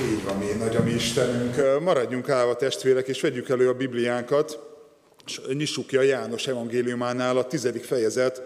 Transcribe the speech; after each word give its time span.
Így 0.00 0.24
van, 0.24 0.36
mi 0.36 0.44
nagy 0.58 0.76
a 0.76 0.82
mi 0.82 0.90
Istenünk. 0.90 1.80
Maradjunk 1.80 2.28
állva 2.28 2.56
testvérek, 2.56 3.08
és 3.08 3.20
vegyük 3.20 3.48
elő 3.48 3.68
a 3.68 3.74
Bibliánkat, 3.74 4.58
és 5.26 5.40
nyissuk 5.52 5.86
ki 5.86 5.96
a 5.96 6.02
János 6.02 6.46
evangéliumánál 6.46 7.36
a 7.36 7.46
tizedik 7.46 7.84
fejezet, 7.84 8.42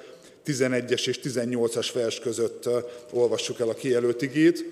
11-es 0.46 1.08
és 1.08 1.20
18-as 1.22 1.90
vers 1.94 2.20
között 2.20 2.68
olvassuk 3.12 3.60
el 3.60 3.68
a 3.68 3.74
kijelölt 3.74 4.22
igét. 4.22 4.64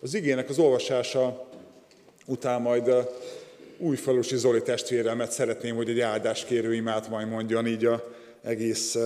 Az 0.00 0.14
igének 0.14 0.48
az 0.48 0.58
olvasása 0.58 1.48
után 2.26 2.60
majd 2.60 2.90
újfalusi 3.78 4.36
Zoli 4.36 4.62
testvéremet 4.62 5.32
szeretném, 5.32 5.76
hogy 5.76 5.88
egy 5.88 6.00
áldáskérő 6.00 6.74
imát 6.74 7.08
majd 7.08 7.28
mondjon 7.28 7.66
így 7.66 7.84
a 7.84 8.14
egész 8.42 8.96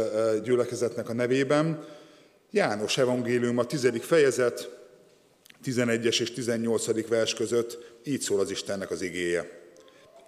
gyülekezetnek 0.45 1.09
a 1.09 1.13
nevében. 1.13 1.85
János 2.51 2.99
evangélium 2.99 3.59
a 3.59 3.65
tizedik 3.65 4.03
fejezet, 4.03 4.77
11-es 5.65 6.21
és 6.21 6.33
18. 6.33 7.09
vers 7.09 7.35
között 7.35 7.79
így 8.05 8.21
szól 8.21 8.41
az 8.41 8.51
Istennek 8.51 8.91
az 8.91 9.03
igéje. 9.03 9.59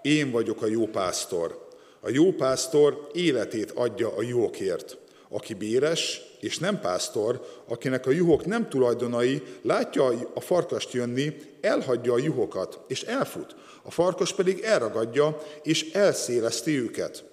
Én 0.02 0.30
vagyok 0.30 0.62
a 0.62 0.66
jó 0.66 0.86
pásztor. 0.86 1.68
A 2.00 2.10
jó 2.10 2.32
pásztor 2.32 3.08
életét 3.12 3.70
adja 3.70 4.16
a 4.16 4.22
jókért. 4.22 4.98
Aki 5.28 5.54
béres 5.54 6.20
és 6.40 6.58
nem 6.58 6.80
pásztor, 6.80 7.40
akinek 7.68 8.06
a 8.06 8.10
juhok 8.10 8.44
nem 8.44 8.68
tulajdonai, 8.68 9.42
látja 9.62 10.12
a 10.34 10.40
farkast 10.40 10.92
jönni, 10.92 11.36
elhagyja 11.60 12.12
a 12.12 12.18
juhokat, 12.18 12.80
és 12.88 13.02
elfut. 13.02 13.54
A 13.82 13.90
farkas 13.90 14.34
pedig 14.34 14.60
elragadja, 14.60 15.42
és 15.62 15.90
elszéleszti 15.92 16.78
őket. 16.78 17.24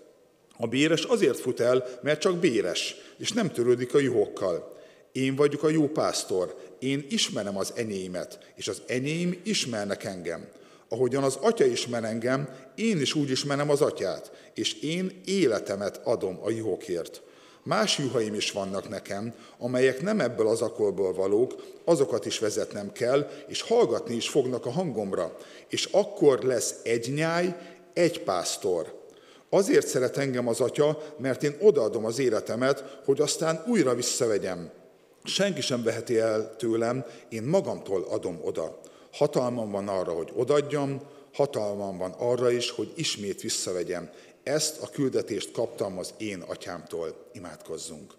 A 0.57 0.67
béres 0.67 1.03
azért 1.03 1.39
fut 1.39 1.59
el, 1.59 1.85
mert 2.01 2.19
csak 2.19 2.37
béres, 2.37 2.95
és 3.17 3.31
nem 3.31 3.51
törődik 3.51 3.93
a 3.93 3.99
juhokkal. 3.99 4.75
Én 5.11 5.35
vagyok 5.35 5.63
a 5.63 5.69
jó 5.69 5.87
pásztor, 5.87 6.55
én 6.79 7.05
ismerem 7.09 7.57
az 7.57 7.73
enyémet, 7.75 8.39
és 8.55 8.67
az 8.67 8.81
enyém 8.87 9.41
ismernek 9.43 10.03
engem. 10.03 10.47
Ahogyan 10.89 11.23
az 11.23 11.37
atya 11.41 11.65
ismer 11.65 12.03
engem, 12.03 12.49
én 12.75 13.01
is 13.01 13.13
úgy 13.13 13.29
ismerem 13.29 13.69
az 13.69 13.81
atyát, 13.81 14.31
és 14.53 14.73
én 14.73 15.21
életemet 15.25 16.01
adom 16.03 16.39
a 16.43 16.49
juhokért. 16.49 17.21
Más 17.63 17.97
juhaim 17.97 18.33
is 18.33 18.51
vannak 18.51 18.89
nekem, 18.89 19.33
amelyek 19.57 20.01
nem 20.01 20.19
ebből 20.19 20.47
az 20.47 20.61
akolból 20.61 21.13
valók, 21.13 21.63
azokat 21.85 22.25
is 22.25 22.39
vezetnem 22.39 22.91
kell, 22.91 23.29
és 23.47 23.61
hallgatni 23.61 24.15
is 24.15 24.29
fognak 24.29 24.65
a 24.65 24.71
hangomra. 24.71 25.37
És 25.69 25.85
akkor 25.91 26.39
lesz 26.43 26.75
egy 26.83 27.13
nyáj, 27.13 27.55
egy 27.93 28.23
pásztor. 28.23 29.05
Azért 29.49 29.87
szeret 29.87 30.17
engem 30.17 30.47
az 30.47 30.61
atya, 30.61 31.13
mert 31.17 31.43
én 31.43 31.55
odaadom 31.61 32.05
az 32.05 32.19
életemet, 32.19 32.99
hogy 33.05 33.21
aztán 33.21 33.63
újra 33.67 33.95
visszavegyem. 33.95 34.71
Senki 35.27 35.61
sem 35.61 35.83
veheti 35.83 36.17
el 36.19 36.55
tőlem, 36.55 37.05
én 37.29 37.43
magamtól 37.43 38.03
adom 38.03 38.39
oda. 38.41 38.79
Hatalmam 39.11 39.71
van 39.71 39.87
arra, 39.87 40.11
hogy 40.11 40.31
odadjam, 40.35 41.01
hatalmam 41.33 41.97
van 41.97 42.11
arra 42.11 42.51
is, 42.51 42.69
hogy 42.69 42.91
ismét 42.95 43.41
visszavegyem. 43.41 44.09
Ezt 44.43 44.81
a 44.81 44.89
küldetést 44.89 45.51
kaptam 45.51 45.97
az 45.97 46.13
én 46.17 46.41
atyámtól. 46.41 47.29
Imádkozzunk. 47.33 48.13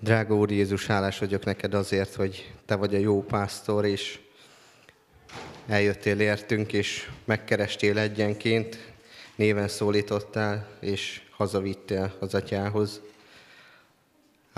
Drága 0.00 0.34
Úr 0.34 0.50
Jézus, 0.50 0.86
hálás 0.86 1.18
vagyok 1.18 1.44
neked 1.44 1.74
azért, 1.74 2.14
hogy 2.14 2.54
Te 2.66 2.74
vagy 2.74 2.94
a 2.94 2.98
jó 2.98 3.22
pásztor, 3.22 3.84
és 3.84 4.18
eljöttél 5.66 6.20
értünk, 6.20 6.72
és 6.72 7.10
megkerestél 7.24 7.98
egyenként, 7.98 8.92
néven 9.36 9.68
szólítottál, 9.68 10.68
és 10.80 11.22
hazavittél 11.30 12.14
az 12.18 12.34
atyához. 12.34 13.00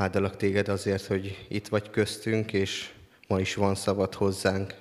Áldalak 0.00 0.36
téged 0.36 0.68
azért, 0.68 1.06
hogy 1.06 1.46
itt 1.48 1.68
vagy 1.68 1.90
köztünk, 1.90 2.52
és 2.52 2.90
ma 3.28 3.40
is 3.40 3.54
van 3.54 3.74
szabad 3.74 4.14
hozzánk. 4.14 4.74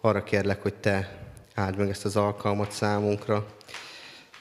Arra 0.00 0.22
kérlek, 0.22 0.62
hogy 0.62 0.74
te 0.74 1.18
áld 1.54 1.76
meg 1.76 1.88
ezt 1.88 2.04
az 2.04 2.16
alkalmat 2.16 2.70
számunkra. 2.70 3.46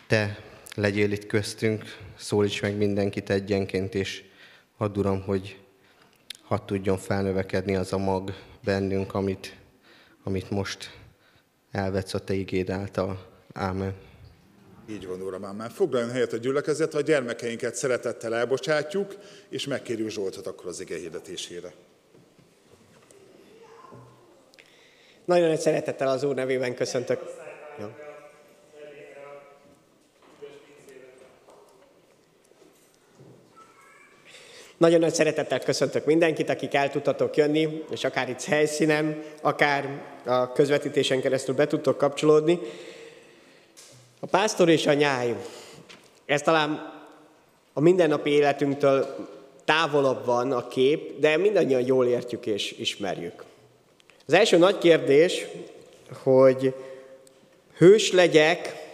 Te 0.08 0.40
legyél 0.76 1.12
itt 1.12 1.26
köztünk, 1.26 1.84
szólíts 2.16 2.62
meg 2.62 2.78
mindenkit 2.78 3.30
egyenként, 3.30 3.96
és 3.96 4.24
add 4.78 4.98
Uram, 4.98 5.22
hogy 5.22 5.60
hadd 6.42 6.66
tudjon 6.66 6.98
felnövekedni 6.98 7.76
az 7.76 7.94
a 7.94 7.98
mag 7.98 8.34
bennünk, 8.64 9.14
amit, 9.14 9.56
amit 10.24 10.50
most 10.50 10.98
elvetsz 11.72 12.14
a 12.14 12.24
Te 12.24 12.34
igéd 12.34 12.70
által. 12.70 13.26
Ámen. 13.54 14.13
Így 14.90 15.08
van, 15.08 15.22
Uram, 15.22 15.56
már 15.56 15.72
foglaljon 15.72 16.12
helyet 16.12 16.34
a 16.34 16.38
gyülekezet, 16.38 16.94
a 16.94 17.02
gyermekeinket 17.02 17.76
szeretettel 17.76 18.36
elbocsátjuk, 18.36 19.16
és 19.50 19.68
megkérjük 19.68 20.10
Zsoltot 20.10 20.48
akkor 20.48 20.68
az 20.68 20.80
ige 20.80 20.98
hirdetésére. 20.98 21.74
Nagyon 25.26 25.48
nagy 25.48 25.60
szeretettel 25.60 26.08
az 26.08 26.24
Úr 26.24 26.36
nevében 26.36 26.76
köszöntök. 26.76 27.20
Jó. 27.80 27.86
Nagyon 34.78 35.00
nagy 35.00 35.14
szeretettel 35.14 35.60
köszöntök 35.60 36.06
mindenkit, 36.06 36.50
akik 36.50 36.74
el 36.74 36.90
tudtatok 36.90 37.38
jönni, 37.38 37.84
és 37.92 38.04
akár 38.04 38.30
itt 38.30 38.44
helyszínen, 38.44 39.24
akár 39.42 40.02
a 40.26 40.52
közvetítésen 40.52 41.22
keresztül 41.22 41.56
be 41.56 41.68
tudtok 41.68 41.98
kapcsolódni. 41.98 42.60
A 44.24 44.26
pásztor 44.26 44.70
és 44.70 44.88
a 44.88 44.94
nyáj. 44.94 45.36
Ez 46.26 46.42
talán 46.42 46.94
a 47.74 47.80
mindennapi 47.80 48.30
életünktől 48.30 49.16
távolabb 49.66 50.26
van 50.26 50.52
a 50.52 50.68
kép, 50.68 51.20
de 51.20 51.38
mindannyian 51.38 51.86
jól 51.86 52.06
értjük 52.08 52.46
és 52.46 52.72
ismerjük. 52.72 53.44
Az 54.28 54.34
első 54.34 54.58
nagy 54.58 54.78
kérdés, 54.78 55.46
hogy 56.24 56.74
hős 57.78 58.12
legyek, 58.12 58.88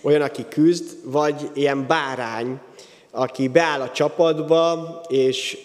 olyan, 0.00 0.22
aki 0.22 0.44
küzd, 0.48 0.96
vagy 1.04 1.50
ilyen 1.54 1.86
bárány, 1.86 2.60
aki 3.10 3.48
beáll 3.48 3.80
a 3.80 3.90
csapatba, 3.90 5.00
és 5.08 5.58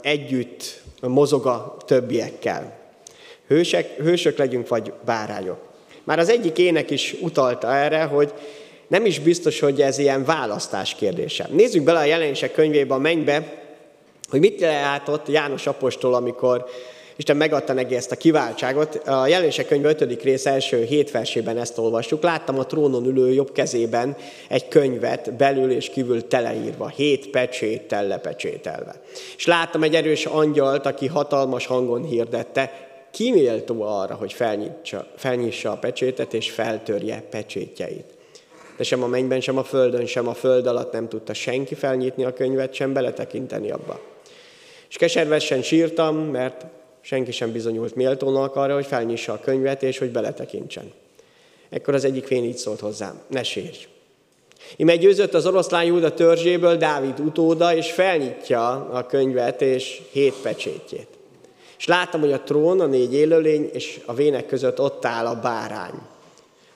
együtt 0.00 0.82
mozog 1.00 1.46
a 1.46 1.76
többiekkel. 1.86 2.78
Hősek, 3.46 3.96
hősök 3.96 4.38
legyünk, 4.38 4.68
vagy 4.68 4.92
bárányok. 5.04 5.67
Már 6.08 6.18
az 6.18 6.28
egyik 6.28 6.58
ének 6.58 6.90
is 6.90 7.14
utalta 7.20 7.74
erre, 7.74 8.02
hogy 8.02 8.32
nem 8.86 9.06
is 9.06 9.18
biztos, 9.18 9.60
hogy 9.60 9.80
ez 9.80 9.98
ilyen 9.98 10.24
választás 10.24 10.94
kérdése. 10.94 11.48
Nézzük 11.50 11.82
bele 11.82 11.98
a 11.98 12.04
jelenések 12.04 12.52
könyvébe, 12.52 12.94
a 12.94 12.98
mennybe, 12.98 13.62
hogy 14.30 14.40
mit 14.40 14.60
látott 14.60 15.28
János 15.28 15.66
Apostol, 15.66 16.14
amikor 16.14 16.64
Isten 17.16 17.36
megadta 17.36 17.72
neki 17.72 17.94
ezt 17.94 18.12
a 18.12 18.16
kiváltságot. 18.16 18.94
A 18.94 19.26
jelenések 19.26 19.66
könyv 19.66 19.84
5. 19.84 20.22
rész 20.22 20.46
első 20.46 20.84
hét 20.84 21.10
versében 21.10 21.58
ezt 21.58 21.78
olvassuk. 21.78 22.22
Láttam 22.22 22.58
a 22.58 22.66
trónon 22.66 23.06
ülő 23.06 23.32
jobb 23.32 23.52
kezében 23.52 24.16
egy 24.48 24.68
könyvet, 24.68 25.36
belül 25.36 25.70
és 25.70 25.90
kívül 25.90 26.26
teleírva, 26.26 26.88
hét 26.88 27.30
pecséttel 27.30 28.06
lepecsételve. 28.06 29.00
És 29.36 29.46
láttam 29.46 29.82
egy 29.82 29.94
erős 29.94 30.26
angyalt, 30.26 30.86
aki 30.86 31.06
hatalmas 31.06 31.66
hangon 31.66 32.04
hirdette, 32.04 32.87
kiméltó 33.10 33.82
arra, 33.82 34.14
hogy 34.14 34.32
felnyitsa, 34.32 35.06
felnyissa 35.16 35.70
a 35.70 35.78
pecsétet 35.78 36.34
és 36.34 36.50
feltörje 36.50 37.24
pecsétjeit. 37.30 38.16
De 38.76 38.84
sem 38.84 39.02
a 39.02 39.06
mennyben, 39.06 39.40
sem 39.40 39.58
a 39.58 39.64
földön, 39.64 40.06
sem 40.06 40.28
a 40.28 40.34
föld 40.34 40.66
alatt 40.66 40.92
nem 40.92 41.08
tudta 41.08 41.34
senki 41.34 41.74
felnyitni 41.74 42.24
a 42.24 42.32
könyvet, 42.32 42.74
sem 42.74 42.92
beletekinteni 42.92 43.70
abba. 43.70 44.00
És 44.88 44.96
keservesen 44.96 45.62
sírtam, 45.62 46.16
mert 46.16 46.66
senki 47.00 47.32
sem 47.32 47.52
bizonyult 47.52 47.94
méltónak 47.94 48.56
arra, 48.56 48.74
hogy 48.74 48.86
felnyissa 48.86 49.32
a 49.32 49.40
könyvet, 49.40 49.82
és 49.82 49.98
hogy 49.98 50.10
beletekintsen. 50.10 50.92
Ekkor 51.68 51.94
az 51.94 52.04
egyik 52.04 52.26
fén 52.26 52.44
így 52.44 52.56
szólt 52.56 52.80
hozzám, 52.80 53.20
ne 53.26 53.42
sírj. 53.42 53.86
Ime 54.76 54.96
győzött 54.96 55.34
az 55.34 55.46
oroszlán 55.46 55.84
Júda 55.84 56.14
törzséből 56.14 56.76
Dávid 56.76 57.20
utóda, 57.20 57.74
és 57.74 57.92
felnyitja 57.92 58.88
a 58.92 59.06
könyvet 59.06 59.62
és 59.62 60.00
hét 60.10 60.34
pecsétjét. 60.42 61.17
És 61.78 61.86
láttam, 61.86 62.20
hogy 62.20 62.32
a 62.32 62.40
trón, 62.40 62.80
a 62.80 62.86
négy 62.86 63.14
élőlény, 63.14 63.70
és 63.72 64.00
a 64.06 64.14
vének 64.14 64.46
között 64.46 64.80
ott 64.80 65.04
áll 65.04 65.26
a 65.26 65.40
bárány. 65.40 65.98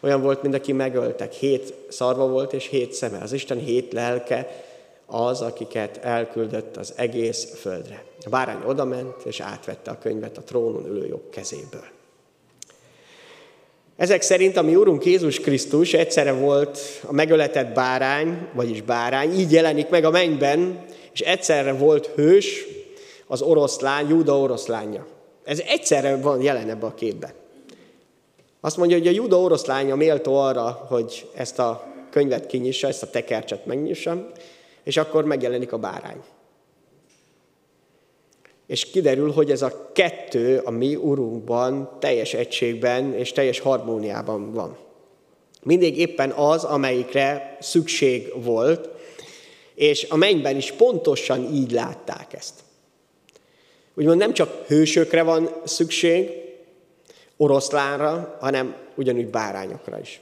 Olyan 0.00 0.22
volt, 0.22 0.42
mint 0.42 0.54
aki 0.54 0.72
megöltek. 0.72 1.32
Hét 1.32 1.74
szarva 1.88 2.28
volt, 2.28 2.52
és 2.52 2.66
hét 2.66 2.92
szeme. 2.92 3.18
Az 3.18 3.32
Isten 3.32 3.58
hét 3.58 3.92
lelke 3.92 4.64
az, 5.06 5.40
akiket 5.40 5.96
elküldött 5.96 6.76
az 6.76 6.92
egész 6.96 7.54
földre. 7.60 8.04
A 8.24 8.28
bárány 8.28 8.62
odament, 8.66 9.14
és 9.24 9.40
átvette 9.40 9.90
a 9.90 9.98
könyvet 9.98 10.38
a 10.38 10.42
trónon 10.42 10.86
ülő 10.86 11.06
jobb 11.06 11.30
kezéből. 11.30 11.84
Ezek 13.96 14.22
szerint 14.22 14.56
a 14.56 14.62
mi 14.62 14.74
Úrunk 14.74 15.04
Jézus 15.04 15.40
Krisztus 15.40 15.92
egyszerre 15.92 16.32
volt 16.32 16.78
a 17.06 17.12
megöletett 17.12 17.74
bárány, 17.74 18.48
vagyis 18.52 18.82
bárány, 18.82 19.38
így 19.38 19.52
jelenik 19.52 19.88
meg 19.88 20.04
a 20.04 20.10
mennyben, 20.10 20.84
és 21.12 21.20
egyszerre 21.20 21.72
volt 21.72 22.06
hős, 22.06 22.66
az 23.32 23.42
oroszlán, 23.42 24.08
Júda 24.08 24.38
oroszlánja. 24.38 25.06
Ez 25.44 25.62
egyszerre 25.66 26.16
van 26.16 26.42
jelen 26.42 26.70
ebbe 26.70 26.86
a 26.86 26.94
képben. 26.94 27.30
Azt 28.60 28.76
mondja, 28.76 28.96
hogy 28.96 29.06
a 29.06 29.10
Júda 29.10 29.40
oroszlánya 29.40 29.96
méltó 29.96 30.36
arra, 30.36 30.86
hogy 30.88 31.28
ezt 31.34 31.58
a 31.58 31.86
könyvet 32.10 32.46
kinyissa, 32.46 32.88
ezt 32.88 33.02
a 33.02 33.10
tekercset 33.10 33.66
megnyissa, 33.66 34.30
és 34.82 34.96
akkor 34.96 35.24
megjelenik 35.24 35.72
a 35.72 35.78
bárány. 35.78 36.20
és 38.66 38.90
kiderül, 38.90 39.32
hogy 39.32 39.50
ez 39.50 39.62
a 39.62 39.90
kettő 39.92 40.58
a 40.58 40.70
mi 40.70 40.94
urunkban 40.94 41.96
teljes 42.00 42.34
egységben 42.34 43.14
és 43.14 43.32
teljes 43.32 43.58
harmóniában 43.58 44.52
van. 44.52 44.76
Mindig 45.62 45.98
éppen 45.98 46.30
az, 46.30 46.64
amelyikre 46.64 47.56
szükség 47.60 48.32
volt, 48.44 48.88
és 49.74 50.06
a 50.10 50.16
mennyben 50.16 50.56
is 50.56 50.72
pontosan 50.72 51.52
így 51.52 51.70
látták 51.70 52.32
ezt. 52.32 52.54
Úgymond 53.94 54.18
nem 54.18 54.32
csak 54.32 54.66
hősökre 54.66 55.22
van 55.22 55.50
szükség, 55.64 56.30
oroszlánra, 57.36 58.36
hanem 58.40 58.74
ugyanúgy 58.94 59.26
bárányokra 59.26 59.98
is. 60.00 60.20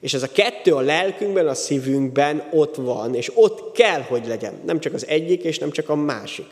És 0.00 0.14
ez 0.14 0.22
a 0.22 0.32
kettő 0.32 0.74
a 0.74 0.80
lelkünkben, 0.80 1.46
a 1.48 1.54
szívünkben 1.54 2.48
ott 2.52 2.76
van, 2.76 3.14
és 3.14 3.30
ott 3.34 3.72
kell, 3.72 4.00
hogy 4.00 4.26
legyen. 4.26 4.60
Nem 4.66 4.80
csak 4.80 4.94
az 4.94 5.06
egyik, 5.06 5.42
és 5.42 5.58
nem 5.58 5.70
csak 5.70 5.88
a 5.88 5.94
másik. 5.94 6.46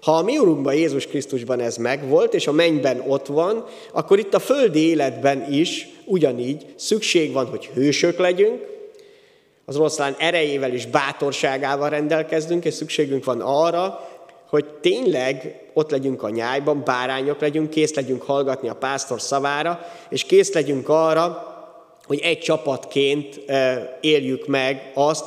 Ha 0.00 0.12
a 0.16 0.22
mi 0.22 0.38
Urunkban, 0.38 0.74
Jézus 0.74 1.06
Krisztusban 1.06 1.60
ez 1.60 1.76
megvolt, 1.76 2.34
és 2.34 2.46
a 2.46 2.52
mennyben 2.52 3.04
ott 3.06 3.26
van, 3.26 3.64
akkor 3.92 4.18
itt 4.18 4.34
a 4.34 4.38
földi 4.38 4.88
életben 4.88 5.52
is 5.52 5.88
ugyanígy 6.04 6.66
szükség 6.76 7.32
van, 7.32 7.46
hogy 7.46 7.66
hősök 7.66 8.18
legyünk, 8.18 8.74
az 9.64 9.76
oroszlán 9.76 10.14
erejével 10.18 10.72
és 10.72 10.86
bátorságával 10.86 11.88
rendelkezzünk, 11.88 12.64
és 12.64 12.74
szükségünk 12.74 13.24
van 13.24 13.40
arra, 13.40 14.08
hogy 14.48 14.64
tényleg 14.80 15.60
ott 15.72 15.90
legyünk 15.90 16.22
a 16.22 16.28
nyájban, 16.28 16.84
bárányok 16.84 17.40
legyünk, 17.40 17.70
kész 17.70 17.94
legyünk 17.94 18.22
hallgatni 18.22 18.68
a 18.68 18.74
pásztor 18.74 19.20
szavára, 19.20 19.86
és 20.08 20.24
kész 20.24 20.52
legyünk 20.52 20.88
arra, 20.88 21.54
hogy 22.04 22.20
egy 22.20 22.38
csapatként 22.38 23.40
éljük 24.00 24.46
meg 24.46 24.90
azt, 24.94 25.24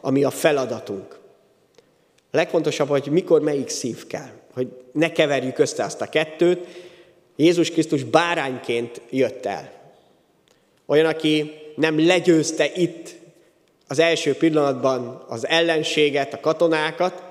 ami 0.00 0.24
a 0.24 0.30
feladatunk. 0.30 1.18
Legfontosabb, 2.30 2.88
hogy 2.88 3.08
mikor 3.10 3.40
melyik 3.40 3.68
szív 3.68 4.06
kell, 4.06 4.30
hogy 4.54 4.68
ne 4.92 5.12
keverjük 5.12 5.58
össze 5.58 5.84
azt 5.84 6.00
a 6.00 6.08
kettőt. 6.08 6.66
Jézus 7.36 7.70
Krisztus 7.70 8.04
bárányként 8.04 9.00
jött 9.10 9.46
el. 9.46 9.72
Olyan, 10.86 11.06
aki 11.06 11.52
nem 11.76 12.06
legyőzte 12.06 12.70
itt 12.74 13.14
az 13.88 13.98
első 13.98 14.34
pillanatban 14.34 15.24
az 15.28 15.46
ellenséget, 15.46 16.34
a 16.34 16.40
katonákat, 16.40 17.22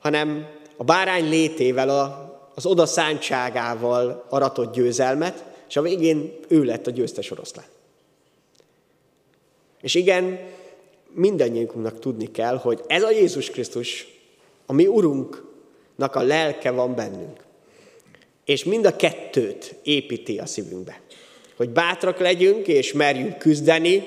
hanem 0.00 0.46
a 0.76 0.84
bárány 0.84 1.28
létével, 1.28 1.88
a, 1.88 2.32
az 2.54 2.66
odaszántságával 2.66 4.26
aratott 4.28 4.74
győzelmet, 4.74 5.44
és 5.68 5.76
a 5.76 5.82
végén 5.82 6.38
ő 6.48 6.62
lett 6.62 6.86
a 6.86 6.90
győztes 6.90 7.30
oroszlán. 7.30 7.64
És 9.80 9.94
igen, 9.94 10.38
mindannyiunknak 11.12 11.98
tudni 11.98 12.30
kell, 12.30 12.56
hogy 12.56 12.80
ez 12.86 13.02
a 13.02 13.10
Jézus 13.10 13.50
Krisztus, 13.50 14.06
a 14.66 14.72
mi 14.72 14.86
Urunknak 14.86 16.14
a 16.14 16.22
lelke 16.22 16.70
van 16.70 16.94
bennünk. 16.94 17.44
És 18.44 18.64
mind 18.64 18.86
a 18.86 18.96
kettőt 18.96 19.74
építi 19.82 20.38
a 20.38 20.46
szívünkbe. 20.46 21.00
Hogy 21.56 21.70
bátrak 21.70 22.18
legyünk, 22.18 22.66
és 22.66 22.92
merjünk 22.92 23.38
küzdeni 23.38 24.02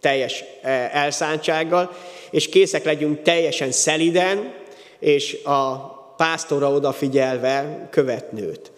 teljes 0.00 0.44
eh, 0.62 0.94
elszántsággal, 0.94 1.96
és 2.30 2.48
készek 2.48 2.84
legyünk 2.84 3.22
teljesen 3.22 3.72
szeliden, 3.72 4.54
és 5.00 5.42
a 5.44 5.76
pásztorra 6.16 6.70
odafigyelve 6.70 7.88
követnőt. 7.90 8.72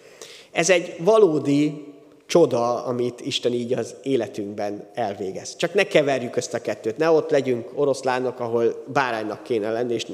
Ez 0.53 0.71
egy 0.71 0.95
valódi 0.99 1.85
csoda, 2.27 2.85
amit 2.85 3.21
Isten 3.21 3.53
így 3.53 3.73
az 3.73 3.95
életünkben 4.03 4.89
elvégez. 4.95 5.57
Csak 5.57 5.75
ne 5.75 5.83
keverjük 5.83 6.37
ezt 6.37 6.55
a 6.55 6.61
kettőt, 6.61 6.97
ne 6.97 7.11
ott 7.11 7.31
legyünk 7.31 7.69
oroszlánok, 7.75 8.41
ahol 8.41 8.85
báránynak 8.87 9.43
kéne 9.43 9.71
lenni, 9.71 9.95
és 9.95 10.07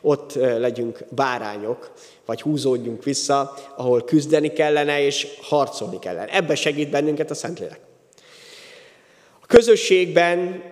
ott 0.00 0.34
legyünk 0.34 1.04
bárányok, 1.08 1.92
vagy 2.26 2.40
húzódjunk 2.40 3.04
vissza, 3.04 3.54
ahol 3.76 4.04
küzdeni 4.04 4.52
kellene, 4.52 5.04
és 5.04 5.28
harcolni 5.40 5.98
kellene. 5.98 6.32
Ebbe 6.32 6.54
segít 6.54 6.90
bennünket 6.90 7.30
a 7.30 7.34
Szentlélek. 7.34 7.80
A 9.40 9.46
közösségben 9.46 10.62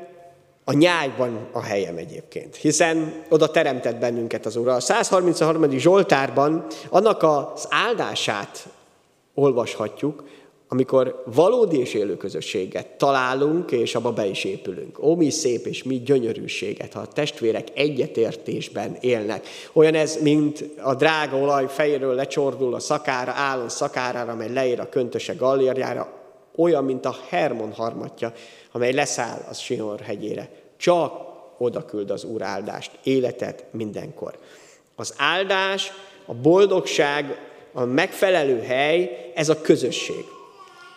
a 0.71 0.73
nyájban 0.73 1.49
a 1.53 1.63
helyem 1.63 1.97
egyébként, 1.97 2.57
hiszen 2.57 3.25
oda 3.29 3.51
teremtett 3.51 3.97
bennünket 3.97 4.47
az 4.47 4.57
Úr. 4.57 4.69
A 4.69 4.81
133. 4.81 5.71
Zsoltárban 5.71 6.67
annak 6.89 7.23
az 7.23 7.67
áldását 7.69 8.69
olvashatjuk, 9.35 10.25
amikor 10.69 11.23
valódi 11.35 11.79
és 11.79 11.95
élő 11.95 12.17
közösséget 12.17 12.87
találunk, 12.87 13.71
és 13.71 13.95
abba 13.95 14.13
be 14.13 14.27
is 14.27 14.45
épülünk. 14.45 15.03
Ó, 15.03 15.15
mi 15.15 15.31
szép 15.31 15.67
és 15.67 15.83
mi 15.83 15.95
gyönyörűséget, 16.01 16.93
ha 16.93 17.01
a 17.01 17.07
testvérek 17.07 17.69
egyetértésben 17.75 18.97
élnek. 19.01 19.47
Olyan 19.73 19.95
ez, 19.95 20.17
mint 20.23 20.65
a 20.83 20.95
drága 20.95 21.37
olaj 21.37 21.67
fejéről 21.69 22.15
lecsordul 22.15 22.75
a 22.75 22.81
szakára, 22.81 23.33
állon 23.33 23.69
szakárára, 23.69 24.33
amely 24.33 24.53
leér 24.53 24.81
a 24.81 24.89
köntöse 24.89 25.35
gallérjára, 25.35 26.19
olyan, 26.57 26.85
mint 26.85 27.05
a 27.05 27.17
Hermon 27.29 27.73
harmatja, 27.73 28.33
amely 28.73 28.93
leszáll 28.93 29.45
az 29.49 29.59
Sion 29.59 29.99
hegyére. 29.99 30.49
Csak 30.81 31.13
oda 31.59 31.85
küld 31.85 32.11
az 32.11 32.25
Úr 32.25 32.43
áldást, 32.43 32.91
életet 33.03 33.65
mindenkor. 33.71 34.39
Az 34.97 35.15
áldás, 35.17 35.93
a 36.27 36.35
boldogság, 36.35 37.39
a 37.73 37.85
megfelelő 37.85 38.61
hely, 38.61 39.31
ez 39.35 39.49
a 39.49 39.61
közösség. 39.61 40.25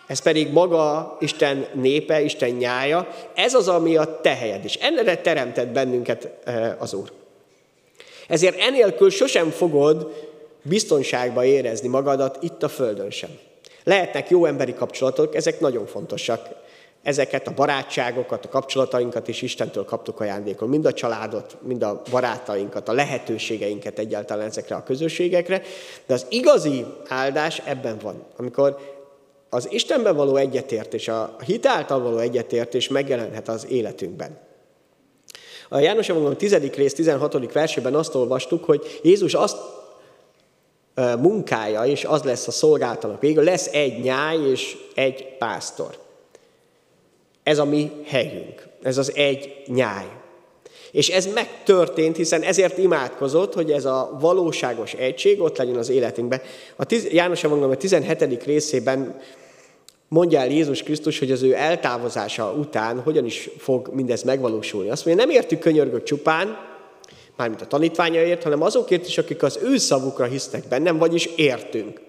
Ez 0.06 0.18
pedig 0.18 0.52
maga 0.52 1.16
Isten 1.20 1.66
népe, 1.72 2.20
Isten 2.20 2.50
nyája. 2.50 3.08
Ez 3.34 3.54
az, 3.54 3.68
ami 3.68 3.96
a 3.96 4.20
te 4.20 4.34
helyed 4.34 4.64
is. 4.64 4.74
Ennek 4.74 5.22
teremtett 5.22 5.68
bennünket 5.68 6.28
eh, 6.44 6.82
az 6.82 6.94
Úr. 6.94 7.12
Ezért 8.28 8.60
enélkül 8.60 9.10
sosem 9.10 9.50
fogod 9.50 10.28
biztonságba 10.62 11.44
érezni 11.44 11.88
magadat 11.88 12.38
itt 12.40 12.62
a 12.62 12.68
Földön 12.68 13.10
sem. 13.10 13.30
Lehetnek 13.84 14.30
jó 14.30 14.44
emberi 14.44 14.74
kapcsolatok, 14.74 15.34
ezek 15.34 15.60
nagyon 15.60 15.86
fontosak. 15.86 16.48
Ezeket 17.04 17.48
a 17.48 17.54
barátságokat, 17.54 18.44
a 18.44 18.48
kapcsolatainkat 18.48 19.28
is 19.28 19.42
Istentől 19.42 19.84
kaptuk 19.84 20.20
ajándékul. 20.20 20.68
Mind 20.68 20.86
a 20.86 20.92
családot, 20.92 21.56
mind 21.62 21.82
a 21.82 22.02
barátainkat, 22.10 22.88
a 22.88 22.92
lehetőségeinket 22.92 23.98
egyáltalán 23.98 24.46
ezekre 24.46 24.76
a 24.76 24.82
közösségekre. 24.82 25.62
De 26.06 26.14
az 26.14 26.26
igazi 26.28 26.84
áldás 27.08 27.62
ebben 27.64 27.98
van, 28.02 28.24
amikor 28.36 28.78
az 29.50 29.72
Istenben 29.72 30.16
való 30.16 30.36
egyetértés, 30.36 31.08
a 31.08 31.36
hit 31.44 31.66
által 31.66 32.00
való 32.00 32.18
egyetértés 32.18 32.88
megjelenhet 32.88 33.48
az 33.48 33.66
életünkben. 33.68 34.38
A 35.68 35.78
János 35.78 36.08
Evangélium 36.08 36.38
10. 36.38 36.74
rész 36.74 36.94
16. 36.94 37.52
versében 37.52 37.94
azt 37.94 38.14
olvastuk, 38.14 38.64
hogy 38.64 39.00
Jézus 39.02 39.34
azt 39.34 39.56
munkája, 41.20 41.84
és 41.84 42.04
az 42.04 42.22
lesz 42.22 42.46
a 42.46 42.50
szolgáltanak 42.50 43.20
végül, 43.20 43.44
lesz 43.44 43.66
egy 43.72 44.00
nyáj 44.00 44.38
és 44.50 44.76
egy 44.94 45.36
pásztor. 45.38 46.02
Ez 47.44 47.58
a 47.58 47.64
mi 47.64 47.90
helyünk, 48.04 48.66
ez 48.82 48.98
az 48.98 49.12
egy 49.14 49.62
nyáj. 49.66 50.06
És 50.90 51.08
ez 51.08 51.26
megtörtént, 51.26 52.16
hiszen 52.16 52.42
ezért 52.42 52.78
imádkozott, 52.78 53.54
hogy 53.54 53.70
ez 53.70 53.84
a 53.84 54.16
valóságos 54.20 54.92
egység 54.92 55.40
ott 55.40 55.56
legyen 55.58 55.76
az 55.76 55.88
életünkben. 55.88 56.40
A 56.76 56.84
tiz, 56.84 57.06
János 57.12 57.44
Evangélium 57.44 57.78
17. 57.78 58.44
részében 58.44 59.20
mondja 60.08 60.40
el 60.40 60.48
Jézus 60.48 60.82
Krisztus, 60.82 61.18
hogy 61.18 61.30
az 61.30 61.42
ő 61.42 61.54
eltávozása 61.54 62.52
után 62.52 63.00
hogyan 63.00 63.24
is 63.24 63.50
fog 63.58 63.90
mindez 63.92 64.22
megvalósulni. 64.22 64.90
Azt 64.90 65.04
mondja, 65.04 65.24
nem 65.24 65.34
értük 65.34 65.58
könyörgök 65.58 66.02
csupán, 66.02 66.58
mármint 67.36 67.62
a 67.62 67.66
tanítványaért, 67.66 68.42
hanem 68.42 68.62
azokért 68.62 69.06
is, 69.06 69.18
akik 69.18 69.42
az 69.42 69.58
ő 69.62 69.76
szavukra 69.76 70.24
hisznek 70.24 70.68
bennem, 70.68 70.98
vagyis 70.98 71.26
értünk. 71.36 72.00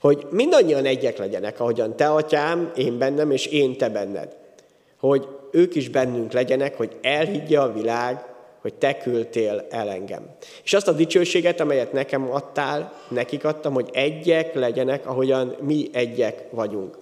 Hogy 0.00 0.26
mindannyian 0.30 0.84
egyek 0.84 1.18
legyenek, 1.18 1.60
ahogyan 1.60 1.96
te, 1.96 2.12
atyám, 2.12 2.72
én 2.76 2.98
bennem, 2.98 3.30
és 3.30 3.46
én 3.46 3.76
te 3.76 3.88
benned. 3.88 4.41
Hogy 5.02 5.28
ők 5.50 5.74
is 5.74 5.88
bennünk 5.88 6.32
legyenek, 6.32 6.76
hogy 6.76 6.96
elhiggye 7.00 7.60
a 7.60 7.72
világ, 7.72 8.24
hogy 8.60 8.74
te 8.74 8.96
küldtél 8.96 9.66
el 9.70 9.88
engem. 9.88 10.34
És 10.64 10.72
azt 10.72 10.88
a 10.88 10.92
dicsőséget, 10.92 11.60
amelyet 11.60 11.92
nekem 11.92 12.30
adtál, 12.30 12.92
nekik 13.08 13.44
adtam, 13.44 13.72
hogy 13.72 13.90
egyek 13.92 14.54
legyenek, 14.54 15.06
ahogyan 15.06 15.56
mi 15.60 15.88
egyek 15.92 16.44
vagyunk. 16.50 16.98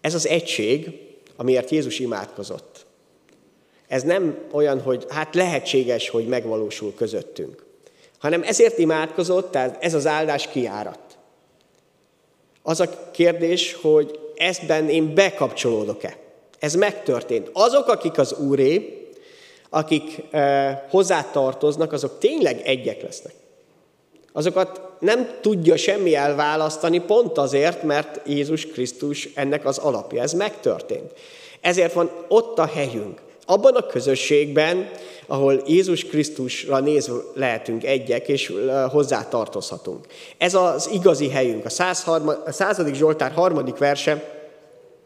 Ez 0.00 0.14
az 0.14 0.26
egység, 0.26 1.00
amiért 1.36 1.70
Jézus 1.70 1.98
imádkozott. 1.98 2.86
Ez 3.88 4.02
nem 4.02 4.38
olyan, 4.52 4.80
hogy 4.80 5.06
hát 5.08 5.34
lehetséges, 5.34 6.08
hogy 6.08 6.26
megvalósul 6.26 6.94
közöttünk, 6.94 7.66
hanem 8.18 8.42
ezért 8.42 8.78
imádkozott, 8.78 9.50
tehát 9.50 9.84
ez 9.84 9.94
az 9.94 10.06
áldás 10.06 10.48
kiárat. 10.48 11.18
Az 12.62 12.80
a 12.80 13.10
kérdés, 13.10 13.72
hogy 13.72 14.23
ezben 14.36 14.88
én 14.88 15.14
bekapcsolódok-e. 15.14 16.16
Ez 16.58 16.74
megtörtént. 16.74 17.50
Azok, 17.52 17.88
akik 17.88 18.18
az 18.18 18.32
Úré, 18.32 18.98
akik 19.70 20.22
eh, 20.30 20.78
hozzátartoznak, 20.90 21.92
azok 21.92 22.18
tényleg 22.18 22.60
egyek 22.64 23.02
lesznek. 23.02 23.34
Azokat 24.32 24.80
nem 24.98 25.38
tudja 25.40 25.76
semmi 25.76 26.14
elválasztani, 26.14 26.98
pont 26.98 27.38
azért, 27.38 27.82
mert 27.82 28.20
Jézus 28.28 28.66
Krisztus 28.66 29.28
ennek 29.34 29.64
az 29.64 29.78
alapja. 29.78 30.22
Ez 30.22 30.32
megtörtént. 30.32 31.12
Ezért 31.60 31.92
van 31.92 32.10
ott 32.28 32.58
a 32.58 32.66
helyünk. 32.66 33.22
Abban 33.46 33.74
a 33.74 33.86
közösségben, 33.86 34.90
ahol 35.26 35.62
Jézus 35.66 36.04
Krisztusra 36.04 36.80
nézve 36.80 37.14
lehetünk 37.34 37.84
egyek, 37.84 38.28
és 38.28 38.52
hozzá 38.90 39.28
tartozhatunk. 39.28 40.06
Ez 40.38 40.54
az 40.54 40.90
igazi 40.92 41.28
helyünk. 41.28 41.64
A, 41.64 41.68
103, 41.68 42.28
a 42.28 42.52
századik 42.52 42.94
Zsoltár 42.94 43.32
harmadik 43.32 43.76
verse 43.76 44.32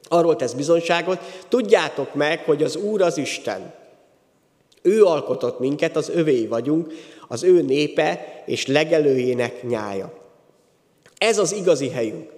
arról 0.09 0.37
tesz 0.37 0.52
bizonyságot, 0.52 1.18
tudjátok 1.49 2.14
meg, 2.14 2.45
hogy 2.45 2.62
az 2.62 2.76
Úr 2.76 3.02
az 3.02 3.18
Isten. 3.18 3.75
Ő 4.83 5.04
alkotott 5.04 5.59
minket, 5.59 5.97
az 5.97 6.09
övé 6.09 6.47
vagyunk, 6.47 6.92
az 7.28 7.42
ő 7.42 7.62
népe 7.62 8.42
és 8.47 8.66
legelőjének 8.66 9.62
nyája. 9.62 10.12
Ez 11.18 11.38
az 11.38 11.52
igazi 11.52 11.88
helyünk. 11.88 12.37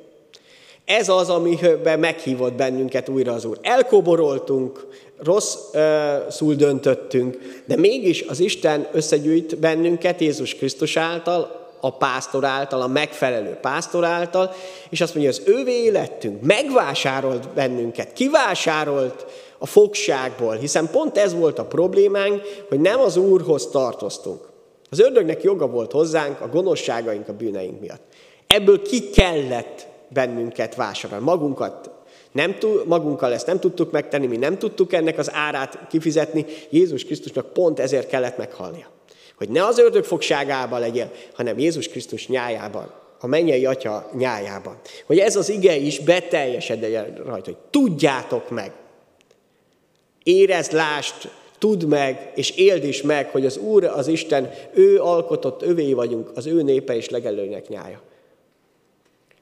Ez 0.85 1.09
az, 1.09 1.29
amiben 1.29 1.99
meghívott 1.99 2.53
bennünket 2.53 3.09
újra 3.09 3.33
az 3.33 3.45
Úr. 3.45 3.59
Elkoboroltunk, 3.63 4.87
rosszul 5.23 6.55
döntöttünk, 6.55 7.63
de 7.65 7.77
mégis 7.77 8.23
az 8.23 8.41
Isten 8.41 8.89
összegyűjt 8.93 9.59
bennünket 9.59 10.21
Jézus 10.21 10.55
Krisztus 10.55 10.97
által, 10.97 11.59
a 11.81 11.97
pásztor 11.97 12.45
által, 12.45 12.83
a 12.83 12.87
megfelelő 12.87 13.59
pásztor 13.61 14.05
által, 14.05 14.55
és 14.91 15.01
azt 15.01 15.15
mondja, 15.15 15.33
az 15.33 15.43
ővé 15.45 15.89
lettünk, 15.89 16.43
megvásárolt 16.43 17.49
bennünket, 17.49 18.13
kivásárolt 18.13 19.27
a 19.59 19.67
fogságból, 19.67 20.57
hiszen 20.57 20.91
pont 20.91 21.19
ez 21.19 21.35
volt 21.35 21.59
a 21.59 21.65
problémánk, 21.65 22.43
hogy 22.69 22.81
nem 22.81 23.01
az 23.01 23.17
Úrhoz 23.17 23.67
tartoztunk. 23.67 24.49
Az 24.91 25.01
ördögnek 25.01 25.43
joga 25.43 25.67
volt 25.67 25.93
hozzánk 25.93 26.41
a 26.41 26.49
gonoszságaink, 26.49 27.29
a 27.29 27.33
bűneink 27.33 27.81
miatt. 27.81 28.03
Ebből 28.47 28.83
ki 28.83 29.11
kellett 29.11 29.87
bennünket 30.09 30.75
vásárolni, 30.75 31.25
magunkat 31.25 31.91
nem 32.33 32.59
tud, 32.59 32.87
magunkkal 32.87 33.33
ezt 33.33 33.47
nem 33.47 33.61
tudtuk 33.61 33.91
megtenni, 33.91 34.27
mi 34.27 34.37
nem 34.37 34.59
tudtuk 34.59 34.93
ennek 34.93 35.19
az 35.19 35.33
árát 35.33 35.79
kifizetni, 35.89 36.47
Jézus 36.71 37.05
Krisztusnak 37.05 37.53
pont 37.53 37.81
ezért 37.81 38.09
kellett 38.09 38.37
meghalnia. 38.37 38.87
Hogy 39.37 39.49
ne 39.49 39.65
az 39.65 39.79
ördög 39.79 40.05
fogságában 40.05 40.81
legyél, 40.81 41.11
hanem 41.35 41.59
Jézus 41.59 41.89
Krisztus 41.89 42.29
nyájában, 42.29 42.93
a 43.21 43.27
mennyei 43.27 43.67
atya 43.67 44.11
nyájában. 44.17 44.79
Hogy 45.07 45.19
ez 45.19 45.37
az 45.37 45.49
ige 45.49 45.77
is 45.77 45.99
beteljesedjen 45.99 47.15
rajta, 47.15 47.51
hogy 47.51 47.57
tudjátok 47.71 48.51
meg. 48.51 48.73
Érezd, 50.23 50.73
lást, 50.73 51.31
tudd 51.59 51.87
meg, 51.87 52.33
és 52.35 52.51
éld 52.51 52.85
is 52.85 53.03
meg, 53.03 53.31
hogy 53.31 53.47
az 53.47 53.57
Úr, 53.57 53.85
az 53.85 54.07
Isten, 54.07 54.51
ő 54.73 55.01
alkotott, 55.01 55.63
övé 55.63 55.93
vagyunk, 55.93 56.31
az 56.35 56.47
ő 56.47 56.63
népe 56.63 56.97
és 56.97 57.09
legelőnek 57.09 57.69
nyája. 57.69 58.01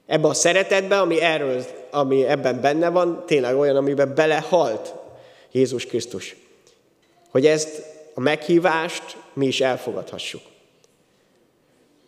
Ebben 0.09 0.31
a 0.31 0.35
szeretetben, 0.35 0.99
ami, 0.99 1.21
erről, 1.21 1.65
ami 1.91 2.25
ebben 2.25 2.61
benne 2.61 2.88
van, 2.88 3.23
tényleg 3.27 3.57
olyan, 3.57 3.77
amiben 3.77 4.15
belehalt 4.15 4.95
Jézus 5.53 5.87
Krisztus. 5.87 6.37
Hogy 7.31 7.47
ezt 7.47 7.83
a 8.15 8.21
meghívást 8.21 9.17
mi 9.33 9.47
is 9.47 9.61
elfogadhassuk. 9.61 10.41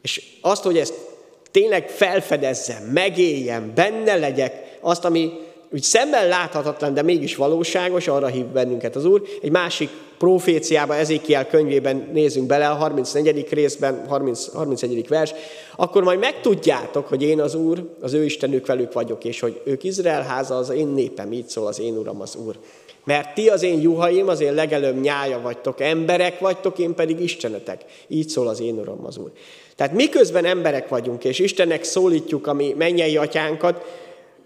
És 0.03 0.23
azt, 0.41 0.63
hogy 0.63 0.79
ezt 0.79 0.95
tényleg 1.51 1.89
felfedezzem, 1.89 2.83
megéljem, 2.83 3.75
benne 3.75 4.17
legyek, 4.17 4.79
azt, 4.81 5.05
ami 5.05 5.33
úgy 5.71 5.83
szemmel 5.83 6.29
láthatatlan, 6.29 6.95
de 6.95 7.03
mégis 7.03 7.37
valóságos, 7.37 8.09
arra 8.09 8.27
hív 8.27 8.45
bennünket 8.45 8.97
az 8.97 9.05
Úr. 9.05 9.23
Egy 9.43 9.51
másik 9.51 9.91
proféciába, 10.21 10.95
Ezékiel 10.95 11.47
könyvében 11.47 12.11
nézzünk 12.13 12.47
bele, 12.47 12.69
a 12.69 12.75
34. 12.75 13.53
részben, 13.53 14.05
30, 14.09 14.53
31. 14.53 15.09
vers, 15.09 15.33
akkor 15.77 16.03
majd 16.03 16.19
megtudjátok, 16.19 17.07
hogy 17.07 17.23
én 17.23 17.41
az 17.41 17.55
Úr, 17.55 17.97
az 18.01 18.13
ő 18.13 18.25
Istenük 18.25 18.67
velük 18.67 18.93
vagyok, 18.93 19.25
és 19.25 19.41
hogy 19.41 19.61
ők 19.65 19.85
Izrael 19.85 20.23
háza, 20.23 20.57
az 20.57 20.71
én 20.71 20.87
népem, 20.87 21.33
így 21.33 21.49
szól 21.49 21.67
az 21.67 21.81
én 21.81 21.97
Uram, 21.97 22.21
az 22.21 22.37
Úr. 22.47 22.59
Mert 23.05 23.35
ti 23.35 23.49
az 23.49 23.63
én 23.63 23.81
juhaim, 23.81 24.29
az 24.29 24.41
én 24.41 24.55
legelőbb 24.55 25.01
nyája 25.01 25.41
vagytok, 25.41 25.81
emberek 25.81 26.39
vagytok, 26.39 26.79
én 26.79 26.95
pedig 26.95 27.21
Istenetek. 27.21 27.85
Így 28.09 28.29
szól 28.29 28.49
az 28.49 28.61
én 28.61 28.79
Uram, 28.79 29.05
az 29.05 29.17
Úr. 29.17 29.33
Tehát 29.77 29.95
miközben 29.95 30.45
emberek 30.45 30.89
vagyunk, 30.89 31.25
és 31.25 31.39
Istennek 31.39 31.85
szólítjuk 31.85 32.47
a 32.47 32.53
mi 32.53 32.75
mennyei 32.79 33.17
atyánkat, 33.17 33.85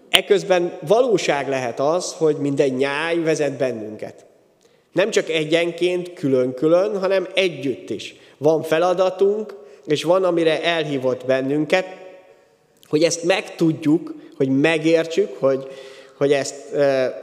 Eközben 0.09 0.77
valóság 0.87 1.47
lehet 1.47 1.79
az, 1.79 2.13
hogy 2.13 2.35
minden 2.35 2.69
nyáj 2.69 3.17
vezet 3.17 3.57
bennünket. 3.57 4.25
Nem 4.95 5.09
csak 5.09 5.29
egyenként, 5.29 6.13
külön-külön, 6.13 6.99
hanem 6.99 7.27
együtt 7.33 7.89
is. 7.89 8.15
Van 8.37 8.63
feladatunk, 8.63 9.55
és 9.85 10.03
van, 10.03 10.23
amire 10.23 10.63
elhívott 10.63 11.25
bennünket, 11.25 11.85
hogy 12.87 13.03
ezt 13.03 13.23
megtudjuk, 13.23 14.13
hogy 14.37 14.49
megértsük, 14.49 15.29
hogy, 15.39 15.67
hogy 16.17 16.31
ezt 16.31 16.55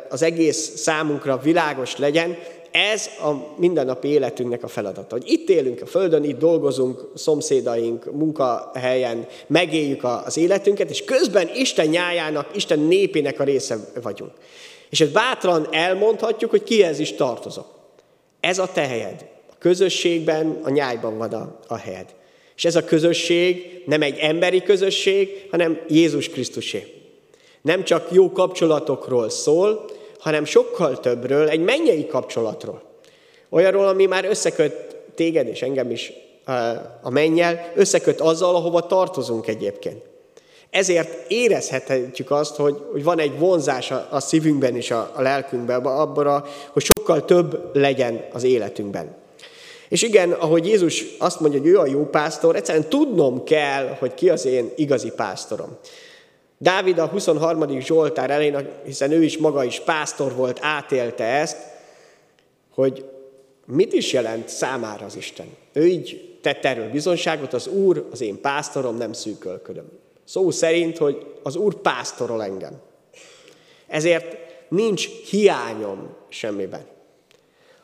az 0.08 0.22
egész 0.22 0.76
számunkra 0.76 1.40
világos 1.42 1.96
legyen, 1.96 2.36
ez 2.70 3.06
a 3.20 3.30
mindennapi 3.56 4.08
életünknek 4.08 4.62
a 4.62 4.68
feladata. 4.68 5.14
Hogy 5.14 5.30
itt 5.30 5.48
élünk 5.48 5.80
a 5.82 5.86
Földön, 5.86 6.24
itt 6.24 6.38
dolgozunk, 6.38 7.08
szomszédaink, 7.14 8.12
munkahelyen, 8.12 9.26
megéljük 9.46 10.04
az 10.04 10.36
életünket, 10.36 10.90
és 10.90 11.04
közben 11.04 11.50
Isten 11.54 11.86
nyájának, 11.86 12.56
Isten 12.56 12.78
népének 12.78 13.40
a 13.40 13.44
része 13.44 13.76
vagyunk. 14.02 14.32
És 14.92 15.00
ezt 15.00 15.12
bátran 15.12 15.68
elmondhatjuk, 15.70 16.50
hogy 16.50 16.62
kihez 16.62 16.98
is 16.98 17.12
tartozok. 17.12 17.66
Ez 18.40 18.58
a 18.58 18.72
te 18.72 18.86
helyed. 18.86 19.26
A 19.50 19.54
közösségben, 19.58 20.60
a 20.62 20.70
nyájban 20.70 21.18
van 21.18 21.32
a, 21.32 21.58
a 21.66 21.76
helyed. 21.76 22.14
És 22.56 22.64
ez 22.64 22.76
a 22.76 22.84
közösség 22.84 23.82
nem 23.86 24.02
egy 24.02 24.18
emberi 24.18 24.62
közösség, 24.62 25.46
hanem 25.50 25.80
Jézus 25.88 26.28
Krisztusé. 26.28 26.86
Nem 27.62 27.84
csak 27.84 28.08
jó 28.10 28.32
kapcsolatokról 28.32 29.30
szól, 29.30 29.84
hanem 30.18 30.44
sokkal 30.44 31.00
többről, 31.00 31.48
egy 31.48 31.60
mennyei 31.60 32.06
kapcsolatról. 32.06 32.82
Olyanról, 33.50 33.88
ami 33.88 34.06
már 34.06 34.24
összeköt 34.24 34.96
téged 35.14 35.46
és 35.46 35.62
engem 35.62 35.90
is 35.90 36.12
a 37.02 37.10
mennyel, 37.10 37.72
összeköt 37.74 38.20
azzal, 38.20 38.54
ahova 38.54 38.86
tartozunk 38.86 39.46
egyébként. 39.46 40.11
Ezért 40.72 41.30
érezhetjük 41.30 42.30
azt, 42.30 42.56
hogy, 42.56 42.76
hogy 42.92 43.04
van 43.04 43.18
egy 43.18 43.38
vonzás 43.38 43.90
a, 43.90 44.08
a 44.10 44.20
szívünkben 44.20 44.76
és 44.76 44.90
a, 44.90 45.12
a 45.14 45.22
lelkünkben, 45.22 45.84
abban, 45.84 46.44
hogy 46.70 46.84
sokkal 46.96 47.24
több 47.24 47.76
legyen 47.76 48.24
az 48.32 48.42
életünkben. 48.42 49.14
És 49.88 50.02
igen, 50.02 50.32
ahogy 50.32 50.66
Jézus 50.66 51.04
azt 51.18 51.40
mondja, 51.40 51.60
hogy 51.60 51.68
ő 51.68 51.78
a 51.78 51.86
jó 51.86 52.06
pásztor, 52.06 52.56
egyszerűen 52.56 52.88
tudnom 52.88 53.44
kell, 53.44 53.96
hogy 53.98 54.14
ki 54.14 54.28
az 54.28 54.44
én 54.44 54.70
igazi 54.76 55.10
pásztorom. 55.16 55.76
Dávid 56.58 56.98
a 56.98 57.06
23. 57.06 57.80
Zsoltár 57.80 58.30
elején, 58.30 58.68
hiszen 58.84 59.10
ő 59.10 59.22
is 59.22 59.38
maga 59.38 59.64
is 59.64 59.80
pásztor 59.80 60.34
volt, 60.34 60.58
átélte 60.62 61.24
ezt, 61.24 61.56
hogy 62.74 63.04
mit 63.66 63.92
is 63.92 64.12
jelent 64.12 64.48
számára 64.48 65.06
az 65.06 65.16
Isten. 65.16 65.46
Ő 65.72 65.86
így 65.86 66.38
tett 66.42 66.64
erről 66.64 66.90
bizonságot, 66.90 67.52
az 67.52 67.66
Úr 67.66 68.08
az 68.12 68.20
én 68.20 68.40
pásztorom, 68.40 68.96
nem 68.96 69.12
szűkölködöm. 69.12 70.00
Szó 70.24 70.50
szerint, 70.50 70.98
hogy 70.98 71.26
az 71.42 71.56
Úr 71.56 71.74
pásztorol 71.74 72.42
engem. 72.42 72.80
Ezért 73.86 74.36
nincs 74.68 75.08
hiányom 75.30 76.14
semmiben. 76.28 76.86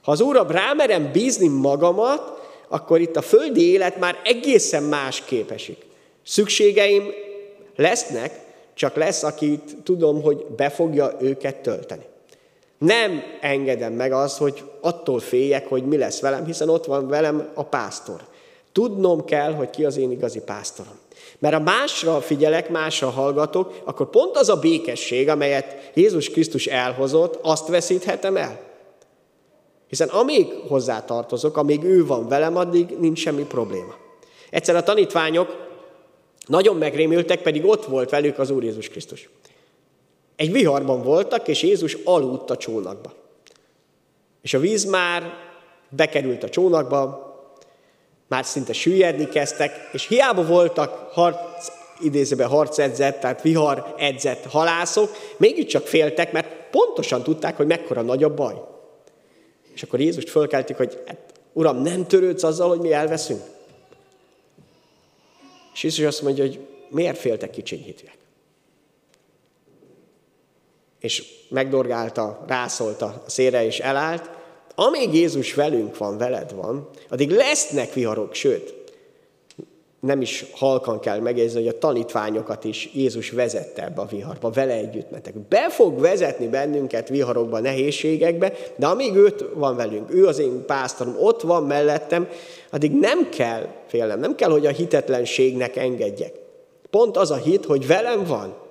Ha 0.02 0.10
az 0.10 0.20
Úr 0.20 0.46
rámerem 0.48 1.12
bízni 1.12 1.48
magamat, 1.48 2.38
akkor 2.68 3.00
itt 3.00 3.16
a 3.16 3.22
földi 3.22 3.70
élet 3.70 3.98
már 3.98 4.20
egészen 4.24 4.82
más 4.82 5.24
képesik. 5.24 5.86
Szükségeim 6.24 7.10
lesznek, 7.76 8.40
csak 8.74 8.94
lesz, 8.94 9.22
akit 9.22 9.76
tudom, 9.84 10.22
hogy 10.22 10.44
be 10.56 10.70
fogja 10.70 11.16
őket 11.20 11.56
tölteni. 11.56 12.04
Nem 12.78 13.22
engedem 13.40 13.92
meg 13.92 14.12
az, 14.12 14.36
hogy 14.36 14.62
attól 14.80 15.20
féljek, 15.20 15.66
hogy 15.66 15.84
mi 15.84 15.96
lesz 15.96 16.20
velem, 16.20 16.44
hiszen 16.44 16.68
ott 16.68 16.84
van 16.84 17.08
velem 17.08 17.50
a 17.54 17.64
pásztor. 17.64 18.20
Tudnom 18.72 19.24
kell, 19.24 19.52
hogy 19.52 19.70
ki 19.70 19.84
az 19.84 19.96
én 19.96 20.10
igazi 20.10 20.40
pásztorom. 20.40 20.98
Mert 21.38 21.54
ha 21.54 21.60
másra 21.60 22.20
figyelek, 22.20 22.70
másra 22.70 23.10
hallgatok, 23.10 23.80
akkor 23.84 24.10
pont 24.10 24.36
az 24.36 24.48
a 24.48 24.56
békesség, 24.56 25.28
amelyet 25.28 25.90
Jézus 25.94 26.30
Krisztus 26.30 26.66
elhozott, 26.66 27.38
azt 27.42 27.68
veszíthetem 27.68 28.36
el. 28.36 28.60
Hiszen 29.88 30.08
amíg 30.08 30.52
hozzá 30.68 31.04
tartozok, 31.04 31.56
amíg 31.56 31.82
ő 31.82 32.06
van 32.06 32.28
velem, 32.28 32.56
addig 32.56 32.98
nincs 32.98 33.18
semmi 33.18 33.42
probléma. 33.42 33.94
Egyszer 34.50 34.76
a 34.76 34.82
tanítványok 34.82 35.66
nagyon 36.46 36.76
megrémültek, 36.76 37.42
pedig 37.42 37.64
ott 37.64 37.84
volt 37.84 38.10
velük 38.10 38.38
az 38.38 38.50
Úr 38.50 38.64
Jézus 38.64 38.88
Krisztus. 38.88 39.28
Egy 40.36 40.52
viharban 40.52 41.02
voltak, 41.02 41.48
és 41.48 41.62
Jézus 41.62 41.96
aludt 42.04 42.50
a 42.50 42.56
csónakba. 42.56 43.12
És 44.42 44.54
a 44.54 44.58
víz 44.58 44.84
már 44.84 45.32
bekerült 45.88 46.42
a 46.42 46.48
csónakba, 46.48 47.27
már 48.28 48.44
szinte 48.44 48.72
süllyedni 48.72 49.28
kezdtek, 49.28 49.88
és 49.92 50.06
hiába 50.06 50.44
voltak 50.44 51.12
harc, 51.12 51.68
idézőben 52.00 52.48
harcedzett, 52.48 53.20
tehát 53.20 53.42
vihar 53.42 53.94
edzett 53.98 54.44
halászok, 54.44 55.16
mégiscsak 55.36 55.86
féltek, 55.86 56.32
mert 56.32 56.70
pontosan 56.70 57.22
tudták, 57.22 57.56
hogy 57.56 57.66
mekkora 57.66 58.02
nagy 58.02 58.24
a 58.24 58.34
baj. 58.34 58.54
És 59.74 59.82
akkor 59.82 60.00
Jézust 60.00 60.30
fölkeltik, 60.30 60.76
hogy 60.76 61.02
hát, 61.06 61.18
Uram, 61.52 61.82
nem 61.82 62.06
törődsz 62.06 62.42
azzal, 62.42 62.68
hogy 62.68 62.80
mi 62.80 62.92
elveszünk? 62.92 63.42
És 65.74 65.82
Jézus 65.82 66.04
azt 66.04 66.22
mondja, 66.22 66.44
hogy 66.44 66.66
miért 66.88 67.18
féltek 67.18 67.50
kicsiny 67.50 67.82
hitűek? 67.82 68.16
És 71.00 71.24
megdorgálta, 71.48 72.44
rászolta 72.46 73.22
a 73.26 73.30
szére, 73.30 73.64
és 73.64 73.78
elállt, 73.78 74.30
amíg 74.80 75.14
Jézus 75.14 75.54
velünk 75.54 75.96
van, 75.96 76.18
veled 76.18 76.54
van, 76.54 76.88
addig 77.08 77.30
lesznek 77.30 77.92
viharok, 77.92 78.34
sőt, 78.34 78.74
nem 80.00 80.20
is 80.20 80.46
halkan 80.52 81.00
kell 81.00 81.20
megjegyezni, 81.20 81.58
hogy 81.58 81.74
a 81.74 81.78
tanítványokat 81.78 82.64
is 82.64 82.90
Jézus 82.94 83.30
vezette 83.30 83.84
ebbe 83.84 84.00
a 84.00 84.06
viharba, 84.06 84.50
vele 84.50 84.72
együtt 84.72 85.10
mentek. 85.10 85.38
Be 85.38 85.70
fog 85.70 86.00
vezetni 86.00 86.48
bennünket 86.48 87.08
viharokba, 87.08 87.60
nehézségekbe, 87.60 88.52
de 88.76 88.86
amíg 88.86 89.14
őt 89.14 89.44
van 89.54 89.76
velünk, 89.76 90.14
ő 90.14 90.26
az 90.26 90.38
én 90.38 90.64
pásztorom, 90.66 91.16
ott 91.20 91.42
van 91.42 91.62
mellettem, 91.62 92.28
addig 92.70 92.92
nem 92.92 93.28
kell 93.28 93.66
félnem, 93.86 94.20
nem 94.20 94.34
kell, 94.34 94.50
hogy 94.50 94.66
a 94.66 94.70
hitetlenségnek 94.70 95.76
engedjek. 95.76 96.32
Pont 96.90 97.16
az 97.16 97.30
a 97.30 97.36
hit, 97.36 97.64
hogy 97.64 97.86
velem 97.86 98.24
van. 98.24 98.67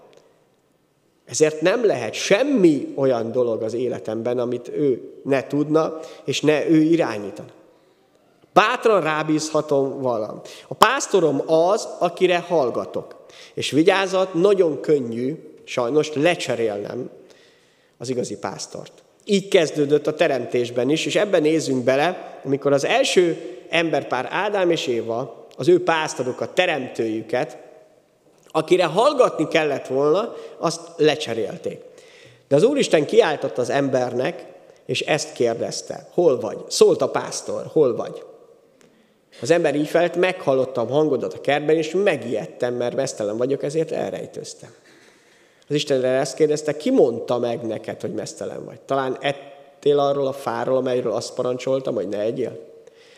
Ezért 1.28 1.62
nem 1.62 1.86
lehet 1.86 2.14
semmi 2.14 2.94
olyan 2.96 3.32
dolog 3.32 3.62
az 3.62 3.74
életemben, 3.74 4.40
amit 4.40 4.68
ő 4.68 5.02
ne 5.24 5.48
tudna, 5.48 6.00
és 6.26 6.42
ne 6.42 6.70
ő 6.70 6.82
irányítana. 6.82 7.50
Bátran 8.54 9.02
rábízhatom 9.02 10.02
valam. 10.02 10.42
A 10.68 10.74
pásztorom 10.74 11.42
az, 11.46 11.88
akire 12.00 12.38
hallgatok. 12.38 13.16
És 13.54 13.72
vigyázat, 13.72 14.34
nagyon 14.34 14.82
könnyű, 14.82 15.36
sajnos 15.64 16.14
lecserélnem 16.14 17.10
az 17.98 18.10
igazi 18.10 18.38
pásztort. 18.38 18.92
Így 19.26 19.48
kezdődött 19.48 20.08
a 20.08 20.14
teremtésben 20.14 20.90
is, 20.90 21.06
és 21.06 21.16
ebben 21.16 21.42
nézzünk 21.42 21.84
bele, 21.84 22.40
amikor 22.44 22.74
az 22.74 22.86
első 22.86 23.38
emberpár 23.70 24.28
Ádám 24.32 24.72
és 24.72 24.88
Éva, 24.88 25.48
az 25.58 25.68
ő 25.68 25.84
pásztorokat, 25.84 26.50
teremtőjüket, 26.50 27.58
akire 28.58 28.86
hallgatni 28.86 29.48
kellett 29.48 29.88
volna, 29.88 30.34
azt 30.58 30.82
lecserélték. 30.96 31.82
De 32.48 32.56
az 32.56 32.64
Úristen 32.64 33.06
kiáltott 33.06 33.58
az 33.58 33.70
embernek, 33.70 34.46
és 34.86 35.02
ezt 35.02 35.34
kérdezte. 35.34 36.08
Hol 36.14 36.40
vagy? 36.40 36.58
Szólt 36.68 37.02
a 37.02 37.10
pásztor, 37.10 37.66
hol 37.72 37.96
vagy? 37.96 38.24
Az 39.42 39.52
ember 39.52 39.76
így 39.76 39.88
felett, 39.88 40.16
meghallottam 40.16 40.90
hangodat 40.90 41.34
a 41.34 41.42
kertben, 41.42 41.76
és 41.76 41.92
megijedtem, 42.04 42.74
mert 42.74 42.96
mesztelen 42.96 43.38
vagyok, 43.38 43.64
ezért 43.64 43.92
elrejtőztem. 43.92 44.70
Az 45.70 45.76
Istenre 45.76 46.08
ezt 46.08 46.36
kérdezte, 46.36 46.78
ki 46.78 46.92
mondta 46.92 47.38
meg 47.38 47.62
neked, 47.62 48.02
hogy 48.02 48.14
mesztelen 48.14 48.66
vagy? 48.66 48.80
Talán 48.80 49.18
ettél 49.22 50.00
arról 50.00 50.28
a 50.28 50.34
fáról, 50.34 50.78
amelyről 50.78 51.12
azt 51.12 51.34
parancsoltam, 51.34 51.96
hogy 51.96 52.10
ne 52.10 52.20
egyél? 52.20 52.60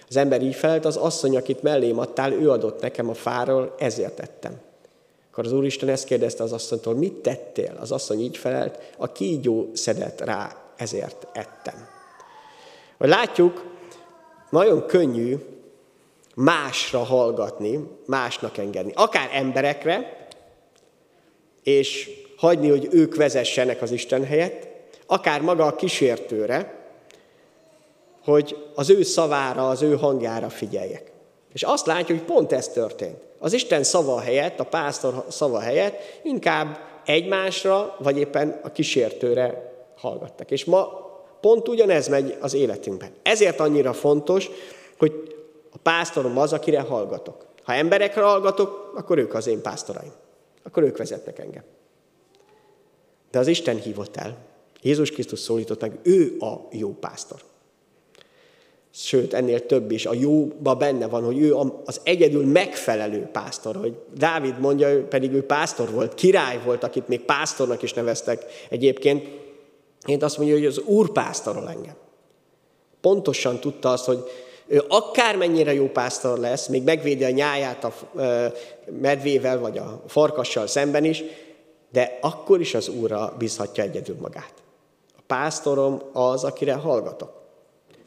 Az 0.10 0.18
ember 0.18 0.42
így 0.42 0.56
felelt, 0.56 0.86
az 0.86 0.96
asszony, 0.96 1.38
akit 1.38 1.62
mellém 1.62 2.00
adtál, 2.00 2.32
ő 2.32 2.50
adott 2.50 2.82
nekem 2.82 3.10
a 3.10 3.14
fáról, 3.14 3.76
ezért 3.78 4.20
ettem. 4.20 4.68
Akkor 5.32 5.46
az 5.46 5.52
Úristen 5.52 5.90
ezt 5.90 6.06
kérdezte 6.06 6.44
az 6.44 6.52
asszonytól, 6.52 6.94
mit 6.94 7.14
tettél? 7.14 7.78
Az 7.80 7.92
asszony 7.92 8.20
így 8.20 8.38
felelt, 8.38 8.80
a 8.98 9.12
kígyó 9.12 9.70
szedett 9.74 10.22
rá, 10.22 10.56
ezért 10.76 11.28
ettem. 11.34 11.88
Vagy 12.98 13.10
látjuk, 13.10 13.66
nagyon 14.50 14.86
könnyű 14.86 15.38
másra 16.36 17.00
hallgatni, 17.00 17.88
másnak 18.06 18.58
engedni. 18.58 18.92
Akár 18.96 19.30
emberekre, 19.34 20.28
és 21.64 22.10
hagyni, 22.38 22.70
hogy 22.70 22.88
ők 22.92 23.16
vezessenek 23.16 23.82
az 23.82 23.92
Isten 23.92 24.26
helyett, 24.26 24.68
akár 25.06 25.42
maga 25.42 25.66
a 25.66 25.76
kísértőre, 25.76 26.88
hogy 28.24 28.72
az 28.76 28.90
ő 28.90 29.04
szavára, 29.04 29.70
az 29.70 29.82
ő 29.82 29.96
hangjára 29.96 30.50
figyeljek. 30.50 31.12
És 31.54 31.64
azt 31.64 31.86
látjuk, 31.86 32.18
hogy 32.18 32.28
pont 32.28 32.52
ez 32.52 32.68
történt. 32.68 33.28
Az 33.40 33.54
Isten 33.54 33.84
szava 33.84 34.20
helyett, 34.20 34.60
a 34.60 34.64
pásztor 34.66 35.26
szava 35.30 35.60
helyett 35.60 36.20
inkább 36.24 36.78
egymásra, 37.06 37.96
vagy 38.00 38.18
éppen 38.18 38.60
a 38.64 38.72
kísértőre 38.72 39.74
hallgattak. 39.98 40.52
És 40.52 40.66
ma 40.66 41.08
pont 41.42 41.68
ugyanez 41.68 42.08
megy 42.08 42.38
az 42.42 42.54
életünkben. 42.54 43.12
Ezért 43.24 43.60
annyira 43.60 43.94
fontos, 43.94 44.50
hogy 44.98 45.36
a 45.72 45.78
pásztorom 45.78 46.38
az, 46.38 46.54
akire 46.54 46.80
hallgatok. 46.80 47.46
Ha 47.64 47.74
emberekre 47.74 48.22
hallgatok, 48.22 48.94
akkor 48.96 49.18
ők 49.18 49.34
az 49.34 49.48
én 49.48 49.62
pásztoraim. 49.62 50.12
Akkor 50.64 50.84
ők 50.84 50.98
vezetnek 50.98 51.40
engem. 51.40 51.64
De 53.32 53.40
az 53.40 53.48
Isten 53.48 53.78
hívott 53.78 54.18
el. 54.18 54.38
Jézus 54.82 55.12
Krisztus 55.12 55.40
szólított 55.40 55.82
meg, 55.82 56.00
ő 56.04 56.38
a 56.40 56.68
jó 56.72 56.90
pásztor. 56.90 57.40
Sőt, 58.94 59.34
ennél 59.34 59.66
több 59.66 59.92
is. 59.92 60.06
A 60.06 60.14
jóba 60.14 60.76
benne 60.76 61.08
van, 61.08 61.24
hogy 61.24 61.42
ő 61.42 61.56
az 61.86 62.02
egyedül 62.04 62.46
megfelelő 62.46 63.30
pásztor. 63.32 63.76
Hogy 63.76 63.96
Dávid 64.18 64.60
mondja, 64.60 65.08
pedig 65.08 65.34
ő 65.34 65.44
pásztor 65.46 65.92
volt, 65.92 66.14
király 66.14 66.62
volt, 66.66 66.84
akit 66.84 67.08
még 67.08 67.22
pásztornak 67.22 67.82
is 67.82 67.94
neveztek 67.94 68.46
egyébként. 68.70 69.28
Én 70.06 70.24
azt 70.24 70.38
mondja, 70.38 70.56
hogy 70.56 70.66
az 70.66 70.80
úr 70.80 71.12
pásztorol 71.12 71.70
engem. 71.70 71.96
Pontosan 73.02 73.60
tudta 73.60 73.92
azt, 73.92 74.06
hogy 74.06 74.24
ő 74.68 74.84
akármennyire 74.88 75.74
jó 75.74 75.88
pásztor 75.88 76.38
lesz, 76.38 76.68
még 76.68 76.84
megvédi 76.84 77.24
a 77.24 77.30
nyáját 77.30 77.84
a 77.84 77.94
medvével 79.00 79.60
vagy 79.60 79.78
a 79.78 80.04
farkassal 80.08 80.68
szemben 80.68 81.06
is, 81.06 81.24
de 81.92 82.18
akkor 82.22 82.60
is 82.60 82.74
az 82.74 82.88
Úrra 82.88 83.36
bízhatja 83.38 83.84
egyedül 83.84 84.18
magát. 84.22 84.54
A 85.18 85.22
pásztorom 85.28 86.02
az, 86.14 86.44
akire 86.44 86.74
hallgatok. 86.74 87.39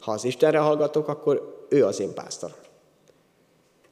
Ha 0.02 0.12
az 0.12 0.24
Istenre 0.24 0.58
hallgatok, 0.58 1.08
akkor 1.08 1.64
ő 1.68 1.84
az 1.84 2.00
én 2.00 2.14
pásztorom. 2.14 2.56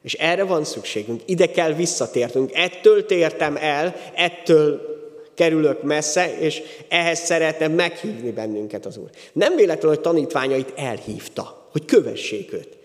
És 0.01 0.13
erre 0.13 0.43
van 0.43 0.63
szükségünk, 0.63 1.21
ide 1.25 1.51
kell 1.51 1.73
visszatértünk. 1.73 2.53
Ettől 2.53 3.05
tértem 3.05 3.57
el, 3.59 3.95
ettől 4.15 4.81
kerülök 5.33 5.83
messze, 5.83 6.39
és 6.39 6.61
ehhez 6.87 7.19
szeretne 7.19 7.67
meghívni 7.67 8.31
bennünket 8.31 8.85
az 8.85 8.97
Úr. 8.97 9.09
Nem 9.33 9.55
véletlenül, 9.55 9.95
hogy 9.95 10.01
tanítványait 10.01 10.73
elhívta 10.75 11.61
hogy 11.71 11.85
kövessék 11.85 12.53
őt. 12.53 12.77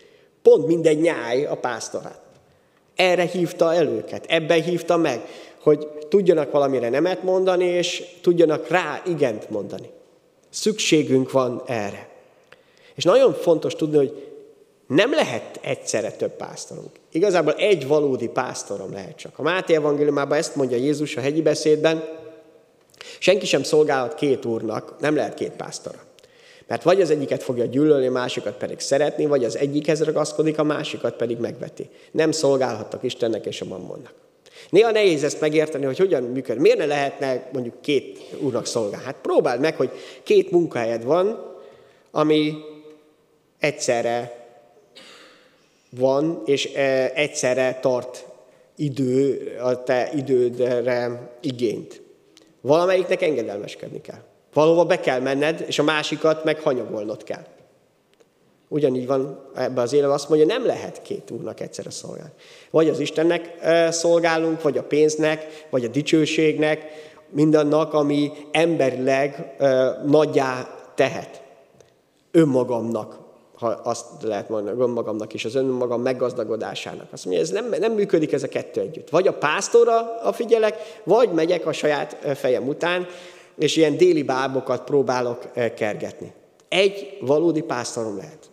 Pont 0.43 0.67
minden 0.67 0.95
nyáj 0.95 1.45
a 1.45 1.55
pásztorát. 1.55 2.21
Erre 2.95 3.23
hívta 3.23 3.75
el 3.75 3.87
őket, 3.87 4.27
ebben 4.29 4.63
hívta 4.63 4.97
meg, 4.97 5.29
hogy 5.63 5.89
tudjanak 6.09 6.51
valamire 6.51 6.89
nemet 6.89 7.23
mondani, 7.23 7.65
és 7.65 8.05
tudjanak 8.21 8.69
rá 8.69 9.03
igent 9.07 9.51
mondani. 9.51 9.91
Szükségünk 10.51 11.31
van 11.31 11.63
erre. 11.67 12.09
És 12.97 13.05
nagyon 13.05 13.35
fontos 13.35 13.75
tudni, 13.75 13.97
hogy 13.97 14.27
nem 14.87 15.11
lehet 15.11 15.59
egyszerre 15.63 16.11
több 16.11 16.37
pásztorunk. 16.37 16.91
Igazából 17.13 17.53
egy 17.53 17.87
valódi 17.87 18.29
pásztorom 18.29 18.93
lehet 18.93 19.17
csak. 19.17 19.39
A 19.39 19.43
Máté 19.43 19.75
evangéliumában 19.75 20.39
ezt 20.39 20.57
mondja 20.57 20.77
Jézus 20.77 21.17
a 21.17 21.21
hegyi 21.21 21.43
beszédben, 21.43 22.05
senki 23.19 23.47
sem 23.47 23.63
szolgálhat 23.63 24.15
két 24.15 24.45
úrnak, 24.45 25.01
nem 25.01 25.17
lehet 25.17 25.35
két 25.35 25.53
pásztora. 25.53 25.99
Mert 26.67 26.83
vagy 26.83 27.01
az 27.01 27.11
egyiket 27.11 27.43
fogja 27.43 27.65
gyűlölni, 27.65 28.07
a 28.07 28.11
másikat 28.11 28.57
pedig 28.57 28.81
szeretni, 28.81 29.27
vagy 29.27 29.45
az 29.45 29.57
egyikhez 29.57 30.03
ragaszkodik, 30.03 30.59
a 30.59 30.63
másikat 30.63 31.17
pedig 31.17 31.39
megveti. 31.39 31.89
Nem 32.11 32.31
szolgálhattak 32.31 33.03
Istennek 33.03 33.47
és 33.47 33.61
a 33.61 33.65
mammonnak. 33.65 34.13
Néha 34.71 34.91
nehéz 34.91 35.25
ezt 35.25 35.41
megérteni, 35.41 35.85
hogy 35.85 35.99
hogyan 35.99 36.23
működik. 36.23 36.61
Miért 36.61 36.79
ne 36.79 36.87
lehetne 36.87 37.49
mondjuk 37.53 37.81
két 37.81 38.19
úrnak 38.41 38.67
szolgálni? 38.67 39.05
Hát 39.05 39.17
próbáld 39.23 39.61
meg, 39.61 39.77
hogy 39.77 39.91
két 40.23 40.51
munkahelyed 40.51 41.05
van, 41.05 41.55
ami 42.11 42.55
egyszerre 43.59 44.47
van, 45.91 46.43
és 46.45 46.75
e, 46.75 47.11
egyszerre 47.15 47.79
tart 47.81 48.27
idő, 48.77 49.53
a 49.63 49.83
te 49.83 50.11
idődre 50.15 51.31
igényt. 51.41 52.03
Valamelyiknek 52.61 53.23
engedelmeskedni 53.23 54.01
kell. 54.01 54.23
Valahova 54.53 54.85
be 54.85 55.01
kell 55.01 55.21
menned, 55.21 55.65
és 55.67 55.79
a 55.79 55.83
másikat 55.83 56.45
meg 56.45 56.61
hanyagolnod 56.61 57.25
kell. 57.25 57.45
Ugyanígy 58.69 59.07
van 59.07 59.51
ebben 59.55 59.85
az 59.85 59.93
életben, 59.93 60.15
azt 60.15 60.29
mondja, 60.29 60.47
nem 60.47 60.67
lehet 60.67 61.03
két 61.03 61.31
úrnak 61.31 61.61
egyszerre 61.61 61.91
szolgálni. 61.91 62.33
Vagy 62.71 62.89
az 62.89 63.01
Istennek 63.01 63.55
szolgálunk, 63.91 64.63
vagy 64.63 64.79
a 64.79 64.83
pénznek, 64.83 65.67
vagy 65.71 65.85
a 65.85 65.89
dicsőségnek, 65.89 66.85
mindannak, 67.31 67.95
ami 67.95 68.33
emberileg 68.51 69.57
nagyjá 70.07 70.69
tehet. 70.95 71.43
Önmagamnak, 72.31 73.26
ha 73.59 73.67
azt 73.67 74.07
lehet 74.23 74.49
mondani, 74.49 74.81
önmagamnak 74.81 75.35
is, 75.35 75.45
az 75.45 75.55
önmagam 75.55 76.03
meggazdagodásának. 76.03 77.07
Azt 77.13 77.25
mondja, 77.25 77.43
ez 77.43 77.51
nem, 77.51 77.75
nem 77.79 77.93
működik 77.93 78.33
ez 78.33 78.43
a 78.43 78.49
kettő 78.49 78.81
együtt. 78.81 79.11
Vagy 79.11 79.27
a 79.27 79.33
pásztorra 79.33 80.21
a 80.23 80.33
figyelek, 80.33 81.01
vagy 81.05 81.33
megyek 81.33 81.67
a 81.67 81.73
saját 81.73 82.17
fejem 82.35 82.69
után, 82.69 83.07
és 83.59 83.77
ilyen 83.77 83.97
déli 83.97 84.23
bábokat 84.23 84.85
próbálok 84.85 85.43
kergetni. 85.77 86.33
Egy 86.69 87.19
valódi 87.21 87.63
pásztorom 87.63 88.17
lehet. 88.17 88.51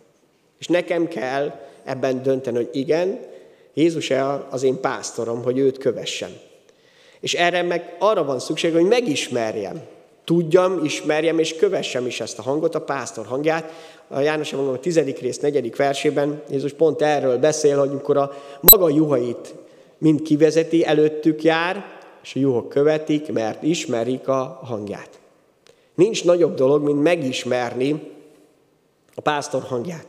És 0.58 0.66
nekem 0.66 1.08
kell 1.08 1.52
ebben 1.84 2.22
dönteni, 2.22 2.56
hogy 2.56 2.68
igen, 2.72 3.20
Jézus 3.74 4.10
-e 4.10 4.46
az 4.50 4.62
én 4.62 4.80
pásztorom, 4.80 5.42
hogy 5.42 5.58
őt 5.58 5.78
kövessem. 5.78 6.30
És 7.20 7.34
erre 7.34 7.62
meg 7.62 7.96
arra 7.98 8.24
van 8.24 8.38
szükség, 8.38 8.72
hogy 8.72 8.84
megismerjem. 8.84 9.82
Tudjam, 10.24 10.84
ismerjem 10.84 11.38
és 11.38 11.56
kövessem 11.56 12.06
is 12.06 12.20
ezt 12.20 12.38
a 12.38 12.42
hangot, 12.42 12.74
a 12.74 12.80
pásztor 12.80 13.26
hangját. 13.26 13.72
A 14.08 14.20
János 14.20 14.52
mondom, 14.52 14.74
a 14.74 14.78
tizedik 14.78 15.18
rész, 15.18 15.38
negyedik 15.38 15.76
versében 15.76 16.42
Jézus 16.50 16.72
pont 16.72 17.02
erről 17.02 17.38
beszél, 17.38 17.78
hogy 17.78 17.88
amikor 17.88 18.16
a 18.16 18.32
maga 18.60 18.88
juhait 18.88 19.54
mind 19.98 20.22
kivezeti, 20.22 20.84
előttük 20.84 21.42
jár, 21.42 21.84
és 22.22 22.34
a 22.34 22.38
juhok 22.38 22.68
követik, 22.68 23.32
mert 23.32 23.62
ismerik 23.62 24.28
a 24.28 24.60
hangját. 24.64 25.10
Nincs 25.94 26.24
nagyobb 26.24 26.54
dolog, 26.54 26.82
mint 26.82 27.02
megismerni 27.02 28.12
a 29.14 29.20
pásztor 29.20 29.62
hangját. 29.62 30.06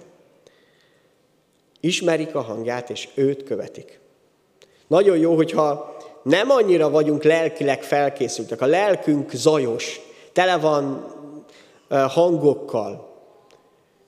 Ismerik 1.79 2.35
a 2.35 2.41
hangját, 2.41 2.89
és 2.89 3.07
őt 3.13 3.43
követik. 3.43 3.99
Nagyon 4.87 5.17
jó, 5.17 5.35
hogyha 5.35 5.94
nem 6.25 6.49
annyira 6.49 6.89
vagyunk 6.89 7.23
lelkileg 7.23 7.83
felkészültek, 7.83 8.61
a 8.61 8.65
lelkünk 8.65 9.31
zajos, 9.31 10.01
tele 10.33 10.57
van 10.57 11.13
hangokkal, 11.89 13.13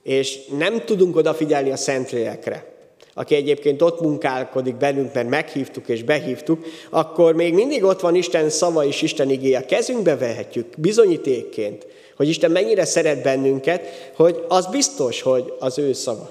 és 0.02 0.38
nem 0.58 0.84
tudunk 0.84 1.16
odafigyelni 1.16 1.70
a 1.70 1.76
Szentlélekre, 1.76 2.72
aki 3.14 3.34
egyébként 3.34 3.82
ott 3.82 4.00
munkálkodik 4.00 4.74
bennünk, 4.74 5.14
mert 5.14 5.28
meghívtuk 5.28 5.88
és 5.88 6.02
behívtuk, 6.02 6.64
akkor 6.90 7.34
még 7.34 7.54
mindig 7.54 7.84
ott 7.84 8.00
van 8.00 8.14
Isten 8.14 8.50
szava 8.50 8.84
és 8.84 9.02
Isten 9.02 9.30
igéje. 9.30 9.64
Kezünkbe 9.64 10.16
vehetjük 10.16 10.66
bizonyítékként, 10.76 11.86
hogy 12.16 12.28
Isten 12.28 12.50
mennyire 12.50 12.84
szeret 12.84 13.22
bennünket, 13.22 14.10
hogy 14.16 14.44
az 14.48 14.66
biztos, 14.66 15.22
hogy 15.22 15.52
az 15.58 15.78
ő 15.78 15.92
szava. 15.92 16.30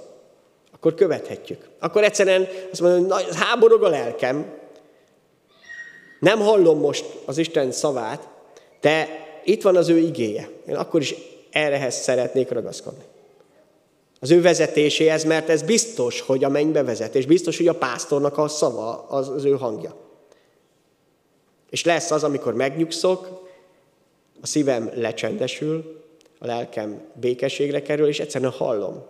Akkor 0.73 0.93
követhetjük. 0.93 1.69
Akkor 1.80 2.04
egyszerűen 2.04 2.47
azt 2.71 2.82
mondom, 2.82 3.10
hogy 3.10 3.26
háborog 3.36 3.84
a 3.84 3.89
lelkem, 3.89 4.45
nem 6.19 6.39
hallom 6.39 6.80
most 6.80 7.06
az 7.25 7.38
Isten 7.38 7.71
szavát, 7.71 8.27
de 8.82 9.08
itt 9.43 9.62
van 9.62 9.75
az 9.75 9.89
ő 9.89 9.97
igéje. 9.97 10.49
Én 10.67 10.75
akkor 10.75 11.01
is 11.01 11.15
errehez 11.51 11.95
szeretnék 11.95 12.49
ragaszkodni. 12.49 13.03
Az 14.19 14.32
ő 14.32 14.41
vezetéséhez, 14.41 15.23
mert 15.23 15.49
ez 15.49 15.62
biztos, 15.62 16.21
hogy 16.21 16.43
a 16.43 16.49
mennybe 16.49 16.84
vezet, 16.84 17.15
és 17.15 17.25
biztos, 17.25 17.58
hogy 17.58 17.67
a 17.67 17.75
pásztornak 17.75 18.38
a 18.38 18.47
szava 18.47 19.06
az, 19.10 19.30
az 19.30 19.45
ő 19.45 19.51
hangja. 19.51 19.95
És 21.69 21.84
lesz 21.84 22.12
az, 22.12 22.23
amikor 22.23 22.53
megnyugszok, 22.53 23.49
a 24.41 24.47
szívem 24.47 24.91
lecsendesül, 24.93 26.01
a 26.39 26.45
lelkem 26.45 27.01
békességre 27.13 27.82
kerül, 27.82 28.08
és 28.08 28.19
egyszerűen 28.19 28.51
hallom 28.51 29.06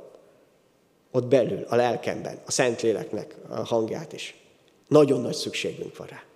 ott 1.11 1.25
belül, 1.25 1.65
a 1.67 1.75
lelkemben, 1.75 2.39
a 2.45 2.51
Szentléleknek 2.51 3.35
a 3.49 3.65
hangját 3.65 4.13
is. 4.13 4.35
Nagyon 4.87 5.21
nagy 5.21 5.33
szükségünk 5.33 5.97
van 5.97 6.07
rá. 6.07 6.26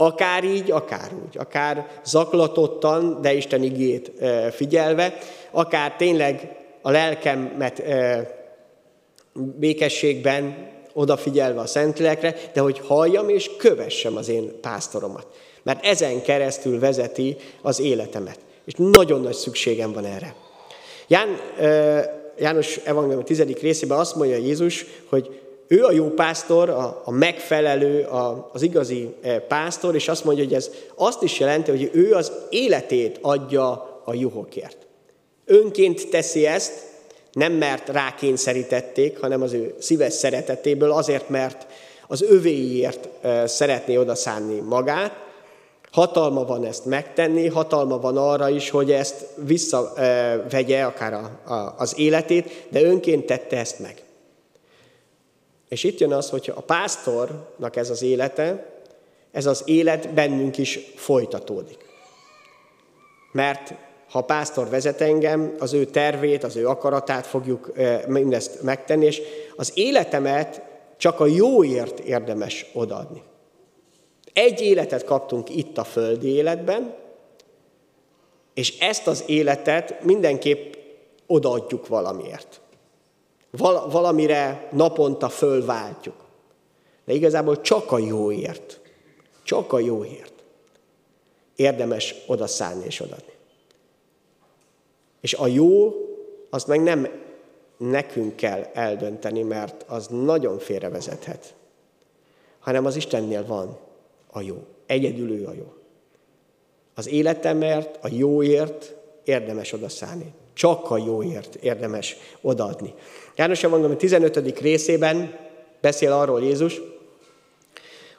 Akár 0.00 0.44
így, 0.44 0.70
akár 0.70 1.10
úgy, 1.26 1.38
akár 1.38 1.86
zaklatottan, 2.04 3.20
de 3.20 3.32
Isten 3.32 3.62
igét 3.62 4.12
figyelve, 4.50 5.18
akár 5.50 5.96
tényleg 5.96 6.56
a 6.82 6.90
lelkemet 6.90 7.82
békességben 9.32 10.68
odafigyelve 10.92 11.60
a 11.60 11.66
Szentlélekre, 11.66 12.34
de 12.52 12.60
hogy 12.60 12.78
halljam 12.78 13.28
és 13.28 13.50
kövessem 13.56 14.16
az 14.16 14.28
én 14.28 14.60
pásztoromat. 14.60 15.26
Mert 15.62 15.84
ezen 15.84 16.22
keresztül 16.22 16.78
vezeti 16.78 17.36
az 17.62 17.80
életemet. 17.80 18.38
És 18.64 18.72
nagyon 18.76 19.20
nagy 19.20 19.34
szükségem 19.34 19.92
van 19.92 20.04
erre. 20.04 20.34
Ján, 21.06 21.28
János 22.38 22.76
Evangélium 22.76 23.24
10. 23.24 23.42
részében 23.60 23.98
azt 23.98 24.14
mondja 24.14 24.36
Jézus, 24.36 24.86
hogy 25.08 25.40
ő 25.68 25.84
a 25.84 25.92
jó 25.92 26.08
pásztor, 26.08 26.68
a, 26.68 27.02
a 27.04 27.10
megfelelő, 27.10 28.02
a, 28.02 28.50
az 28.52 28.62
igazi 28.62 29.14
pásztor, 29.48 29.94
és 29.94 30.08
azt 30.08 30.24
mondja, 30.24 30.44
hogy 30.44 30.54
ez 30.54 30.70
azt 30.94 31.22
is 31.22 31.38
jelenti, 31.38 31.70
hogy 31.70 31.90
ő 31.92 32.12
az 32.12 32.32
életét 32.50 33.18
adja 33.22 34.00
a 34.04 34.14
juhokért. 34.14 34.76
Önként 35.44 36.10
teszi 36.10 36.46
ezt, 36.46 36.72
nem 37.32 37.52
mert 37.52 37.88
rákényszerítették, 37.88 39.20
hanem 39.20 39.42
az 39.42 39.52
ő 39.52 39.74
szíves 39.78 40.12
szeretetéből, 40.12 40.92
azért, 40.92 41.28
mert 41.28 41.66
az 42.06 42.22
övéiért 42.22 43.08
szeretné 43.46 43.96
odaszánni 43.96 44.60
magát, 44.60 45.26
Hatalma 45.92 46.44
van 46.44 46.64
ezt 46.64 46.84
megtenni, 46.84 47.48
hatalma 47.48 48.00
van 48.00 48.16
arra 48.16 48.48
is, 48.48 48.70
hogy 48.70 48.92
ezt 48.92 49.26
visszavegye 49.34 50.82
akár 50.82 51.12
a, 51.12 51.52
a, 51.52 51.74
az 51.78 51.98
életét, 51.98 52.66
de 52.68 52.82
önként 52.82 53.26
tette 53.26 53.56
ezt 53.56 53.78
meg. 53.78 54.02
És 55.68 55.84
itt 55.84 55.98
jön 55.98 56.12
az, 56.12 56.30
hogy 56.30 56.52
a 56.54 56.60
pásztornak 56.60 57.76
ez 57.76 57.90
az 57.90 58.02
élete, 58.02 58.76
ez 59.32 59.46
az 59.46 59.62
élet 59.66 60.14
bennünk 60.14 60.58
is 60.58 60.78
folytatódik. 60.94 61.84
Mert 63.32 63.74
ha 64.10 64.18
a 64.18 64.24
pásztor 64.24 64.68
vezet 64.68 65.00
engem, 65.00 65.54
az 65.58 65.72
ő 65.72 65.84
tervét, 65.84 66.44
az 66.44 66.56
ő 66.56 66.68
akaratát 66.68 67.26
fogjuk 67.26 67.72
mindezt 68.06 68.62
megtenni, 68.62 69.04
és 69.04 69.22
az 69.56 69.72
életemet 69.74 70.62
csak 70.96 71.20
a 71.20 71.26
jóért 71.26 71.98
érdemes 71.98 72.66
odaadni. 72.72 73.22
Egy 74.32 74.60
életet 74.60 75.04
kaptunk 75.04 75.56
itt 75.56 75.78
a 75.78 75.84
földi 75.84 76.28
életben, 76.28 76.94
és 78.54 78.78
ezt 78.78 79.06
az 79.06 79.24
életet 79.26 80.04
mindenképp 80.04 80.74
odaadjuk 81.26 81.86
valamiért. 81.86 82.60
Val- 83.50 83.92
valamire 83.92 84.68
naponta 84.72 85.28
fölváltjuk. 85.28 86.24
De 87.04 87.12
igazából 87.12 87.60
csak 87.60 87.92
a 87.92 87.98
jóért, 87.98 88.80
csak 89.42 89.72
a 89.72 89.78
jóért 89.78 90.32
érdemes 91.56 92.14
odaszállni 92.26 92.84
és 92.84 93.00
odaadni. 93.00 93.32
És 95.20 95.34
a 95.34 95.46
jó, 95.46 95.94
azt 96.50 96.66
meg 96.66 96.82
nem 96.82 97.08
nekünk 97.76 98.36
kell 98.36 98.62
eldönteni, 98.72 99.42
mert 99.42 99.84
az 99.86 100.06
nagyon 100.06 100.58
félrevezethet, 100.58 101.54
hanem 102.58 102.86
az 102.86 102.96
Istennél 102.96 103.46
van 103.46 103.78
a 104.30 104.40
jó. 104.40 104.64
Egyedül 104.86 105.32
ő 105.32 105.46
a 105.46 105.52
jó. 105.52 105.72
Az 106.94 107.08
életemért, 107.08 108.04
a 108.04 108.08
jóért 108.10 108.94
érdemes 109.24 109.72
odaszállni. 109.72 110.32
Csak 110.54 110.90
a 110.90 110.98
jóért 110.98 111.54
érdemes 111.54 112.16
odaadni. 112.40 112.94
János 113.38 113.64
Evangélium 113.64 113.98
15. 113.98 114.60
részében 114.60 115.38
beszél 115.80 116.12
arról 116.12 116.42
Jézus, 116.42 116.80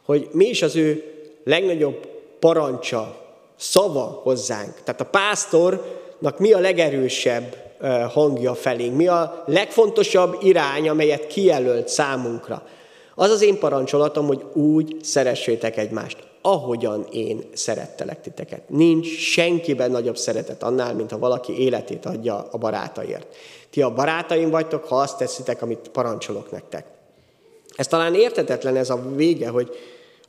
hogy 0.05 0.27
mi 0.31 0.45
is 0.45 0.61
az 0.61 0.75
ő 0.75 1.03
legnagyobb 1.43 2.07
parancsa, 2.39 3.15
szava 3.57 4.19
hozzánk. 4.23 4.73
Tehát 4.83 5.01
a 5.01 5.05
pásztornak 5.05 6.39
mi 6.39 6.51
a 6.51 6.59
legerősebb 6.59 7.55
hangja 8.09 8.55
felénk, 8.55 8.95
mi 8.95 9.07
a 9.07 9.43
legfontosabb 9.47 10.37
irány, 10.41 10.89
amelyet 10.89 11.27
kijelölt 11.27 11.87
számunkra. 11.87 12.67
Az 13.15 13.29
az 13.29 13.41
én 13.41 13.59
parancsolatom, 13.59 14.27
hogy 14.27 14.43
úgy 14.53 14.95
szeressétek 15.01 15.77
egymást, 15.77 16.17
ahogyan 16.51 17.07
én 17.11 17.49
szerettelek 17.53 18.21
titeket. 18.21 18.69
Nincs 18.69 19.07
senkiben 19.07 19.91
nagyobb 19.91 20.17
szeretet 20.17 20.63
annál, 20.63 20.93
mint 20.93 21.11
ha 21.11 21.17
valaki 21.17 21.61
életét 21.61 22.05
adja 22.05 22.47
a 22.51 22.57
barátaiért. 22.57 23.35
Ti 23.69 23.81
a 23.81 23.93
barátaim 23.93 24.49
vagytok, 24.49 24.85
ha 24.85 24.95
azt 24.95 25.17
teszitek, 25.17 25.61
amit 25.61 25.89
parancsolok 25.91 26.51
nektek. 26.51 26.85
Ez 27.75 27.87
talán 27.87 28.15
értetetlen 28.15 28.75
ez 28.75 28.89
a 28.89 29.01
vége, 29.15 29.49
hogy 29.49 29.75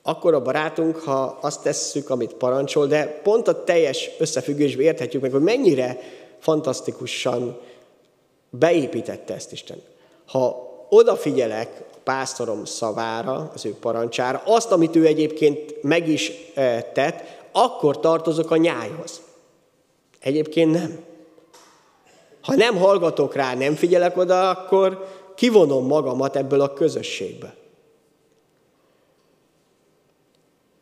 akkor 0.02 0.34
a 0.34 0.42
barátunk, 0.42 0.96
ha 0.96 1.38
azt 1.40 1.62
tesszük, 1.62 2.10
amit 2.10 2.34
parancsol, 2.34 2.86
de 2.86 3.20
pont 3.22 3.48
a 3.48 3.64
teljes 3.64 4.10
összefüggésben 4.18 4.84
érthetjük 4.84 5.22
meg, 5.22 5.30
hogy 5.30 5.42
mennyire 5.42 5.98
fantasztikusan 6.38 7.58
beépítette 8.50 9.34
ezt 9.34 9.52
Isten. 9.52 9.82
Ha 10.26 10.68
odafigyelek 10.88 11.82
pásztorom 12.04 12.64
szavára, 12.64 13.50
az 13.54 13.64
ő 13.64 13.74
parancsára, 13.80 14.42
azt, 14.44 14.72
amit 14.72 14.96
ő 14.96 15.06
egyébként 15.06 15.82
meg 15.82 16.08
is 16.08 16.32
eh, 16.54 16.84
tett, 16.92 17.22
akkor 17.52 18.00
tartozok 18.00 18.50
a 18.50 18.56
nyájhoz. 18.56 19.20
Egyébként 20.20 20.72
nem. 20.72 20.98
Ha 22.42 22.54
nem 22.54 22.76
hallgatok 22.76 23.34
rá, 23.34 23.54
nem 23.54 23.74
figyelek 23.74 24.16
oda, 24.16 24.50
akkor 24.50 25.06
kivonom 25.34 25.86
magamat 25.86 26.36
ebből 26.36 26.60
a 26.60 26.72
közösségből. 26.72 27.52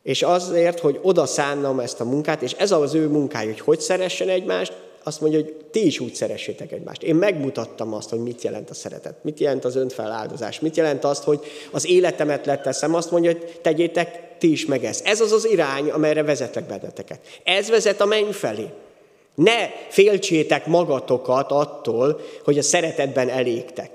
És 0.03 0.23
azért, 0.23 0.79
hogy 0.81 0.99
oda 1.03 1.27
szánnam 1.27 1.81
ezt 1.81 2.01
a 2.01 2.05
munkát, 2.05 2.43
és 2.43 2.53
ez 2.53 2.71
az 2.71 2.95
ő 2.95 3.09
munkája, 3.09 3.49
hogy 3.49 3.61
hogy 3.61 3.81
szeressen 3.81 4.29
egymást, 4.29 4.88
azt 5.09 5.21
mondja, 5.21 5.41
hogy 5.41 5.55
ti 5.71 5.87
is 5.87 6.01
úgy 6.01 6.15
szeressétek 6.15 6.73
egymást. 6.73 7.03
Én 7.03 7.15
megmutattam 7.15 7.95
azt, 7.95 8.11
hogy 8.11 8.19
mit 8.19 8.43
jelent 8.43 8.71
a 8.71 8.75
szeretet, 8.75 9.15
mit 9.23 9.41
jelent 9.41 9.65
az 9.65 9.77
önfeláldozás, 9.77 10.61
mit 10.61 10.77
jelent 10.77 11.05
azt, 11.05 11.23
hogy 11.23 11.41
az 11.71 11.87
életemet 11.87 12.47
leteszem, 12.47 12.95
azt 12.95 13.11
mondja, 13.11 13.33
hogy 13.33 13.61
tegyétek 13.63 14.39
ti 14.39 14.51
is 14.51 14.67
meg 14.67 14.85
ezt. 14.85 15.07
Ez 15.07 15.21
az 15.21 15.33
az 15.33 15.47
irány, 15.47 15.91
amelyre 15.91 16.23
vezetek 16.23 16.67
benneteket. 16.67 17.21
Ez 17.45 17.69
vezet 17.69 18.01
a 18.01 18.05
menny 18.05 18.31
felé. 18.31 18.67
Ne 19.35 19.69
féltsétek 19.89 20.67
magatokat 20.67 21.51
attól, 21.51 22.21
hogy 22.45 22.59
a 22.59 22.63
szeretetben 22.63 23.29
elégtek. 23.29 23.91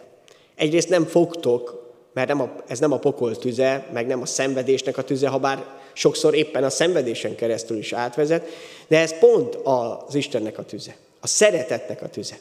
Egyrészt 0.56 0.90
nem 0.90 1.06
fogtok, 1.06 1.92
mert 2.14 2.28
nem 2.28 2.42
a, 2.42 2.52
ez 2.68 2.80
nem 2.80 2.92
a 2.92 3.00
pokol 3.00 3.38
tüze, 3.38 3.88
meg 3.94 4.08
nem 4.08 4.22
a 4.22 4.26
szenvedésnek 4.26 4.98
a 4.98 5.04
tüze, 5.04 5.28
ha 5.28 5.38
bár 5.38 5.66
sokszor 5.94 6.36
éppen 6.36 6.64
a 6.64 6.70
szenvedésen 6.70 7.36
keresztül 7.36 7.78
is 7.78 7.94
átvezet, 7.94 8.48
de 8.88 9.00
ez 9.00 9.20
pont 9.20 9.56
az 9.64 10.16
Istennek 10.16 10.58
a 10.58 10.64
tüze, 10.64 10.96
a 11.20 11.28
szeretetnek 11.28 12.02
a 12.02 12.10
tüze. 12.10 12.36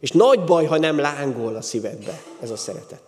És 0.00 0.10
nagy 0.10 0.40
baj, 0.40 0.64
ha 0.64 0.78
nem 0.78 0.98
lángol 0.98 1.56
a 1.56 1.62
szívedbe 1.62 2.20
ez 2.42 2.50
a 2.50 2.56
szeretet. 2.56 3.00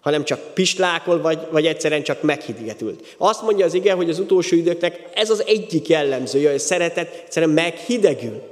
Hanem 0.00 0.24
csak 0.24 0.40
pislákol, 0.54 1.20
vagy, 1.20 1.38
vagy 1.50 1.66
egyszerűen 1.66 2.02
csak 2.02 2.22
meghidegetült. 2.22 3.14
Azt 3.16 3.42
mondja 3.42 3.64
az 3.64 3.74
ige, 3.74 3.92
hogy 3.92 4.10
az 4.10 4.18
utolsó 4.18 4.56
időknek 4.56 5.08
ez 5.14 5.30
az 5.30 5.44
egyik 5.46 5.88
jellemzője, 5.88 6.46
hogy 6.46 6.56
a 6.56 6.60
szeretet 6.60 7.14
egyszerűen 7.14 7.52
meghidegül. 7.52 8.42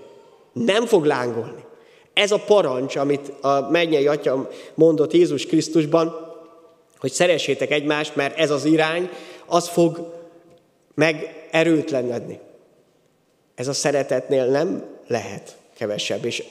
Nem 0.53 0.87
fog 0.87 1.05
lángolni. 1.05 1.65
Ez 2.15 2.33
a 2.33 2.39
parancs, 2.39 2.97
amit 2.97 3.33
a 3.41 3.71
mennyei 3.71 4.07
atya 4.07 4.51
mondott 4.75 5.13
Jézus 5.13 5.47
Krisztusban, 5.47 6.33
hogy 6.99 7.13
szeressétek 7.13 7.71
egymást, 7.71 8.17
mert 8.17 8.39
ez 8.39 8.51
az 8.51 8.65
irány, 8.65 9.11
az 9.47 9.69
fog 9.69 10.13
meg 10.95 11.47
erőtlenedni. 11.51 12.39
Ez 13.55 13.69
a 13.69 13.73
szeretetnél 13.73 14.47
nem 14.47 14.85
lehet 15.07 15.57
kevesebb. 15.77 16.25
És 16.25 16.45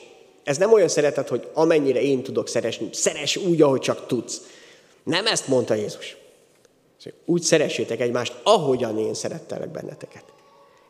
ez 0.44 0.56
nem 0.56 0.72
olyan 0.72 0.88
szeretet, 0.88 1.28
hogy 1.28 1.48
amennyire 1.52 2.00
én 2.02 2.22
tudok 2.22 2.48
szeresni, 2.48 2.88
szeres 2.92 3.36
úgy, 3.36 3.62
ahogy 3.62 3.80
csak 3.80 4.06
tudsz. 4.06 4.40
Nem 5.02 5.26
ezt 5.26 5.48
mondta 5.48 5.74
Jézus. 5.74 6.16
Úgy 7.24 7.42
szeressétek 7.42 8.00
egymást, 8.00 8.34
ahogyan 8.42 8.98
én 8.98 9.14
szerettelek 9.14 9.68
benneteket. 9.68 10.24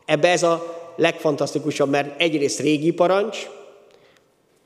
Ebbe 0.05 0.29
ez 0.29 0.43
a 0.43 0.83
legfantasztikusabb, 0.95 1.89
mert 1.89 2.21
egyrészt 2.21 2.59
régi 2.59 2.91
parancs, 2.91 3.49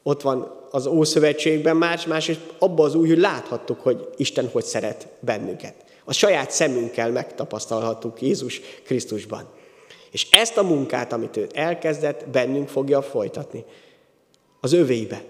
ott 0.03 0.21
van 0.21 0.67
az 0.71 0.85
Ószövetségben 0.85 1.77
más, 1.77 2.05
más, 2.05 2.27
és 2.27 2.37
abban 2.59 2.85
az 2.85 2.95
új, 2.95 3.07
hogy 3.07 3.17
láthattuk, 3.17 3.79
hogy 3.79 4.07
Isten 4.15 4.49
hogy 4.51 4.63
szeret 4.63 5.07
bennünket. 5.19 5.73
A 6.09 6.13
saját 6.13 6.51
szemünkkel 6.51 7.11
megtapasztalhattuk 7.11 8.21
Jézus 8.21 8.61
Krisztusban. 8.83 9.49
És 10.11 10.27
ezt 10.31 10.57
a 10.57 10.63
munkát, 10.63 11.13
amit 11.13 11.37
ő 11.37 11.47
elkezdett, 11.53 12.27
bennünk 12.27 12.69
fogja 12.69 13.01
folytatni. 13.01 13.65
Az 14.59 14.73
övébe. 14.73 15.23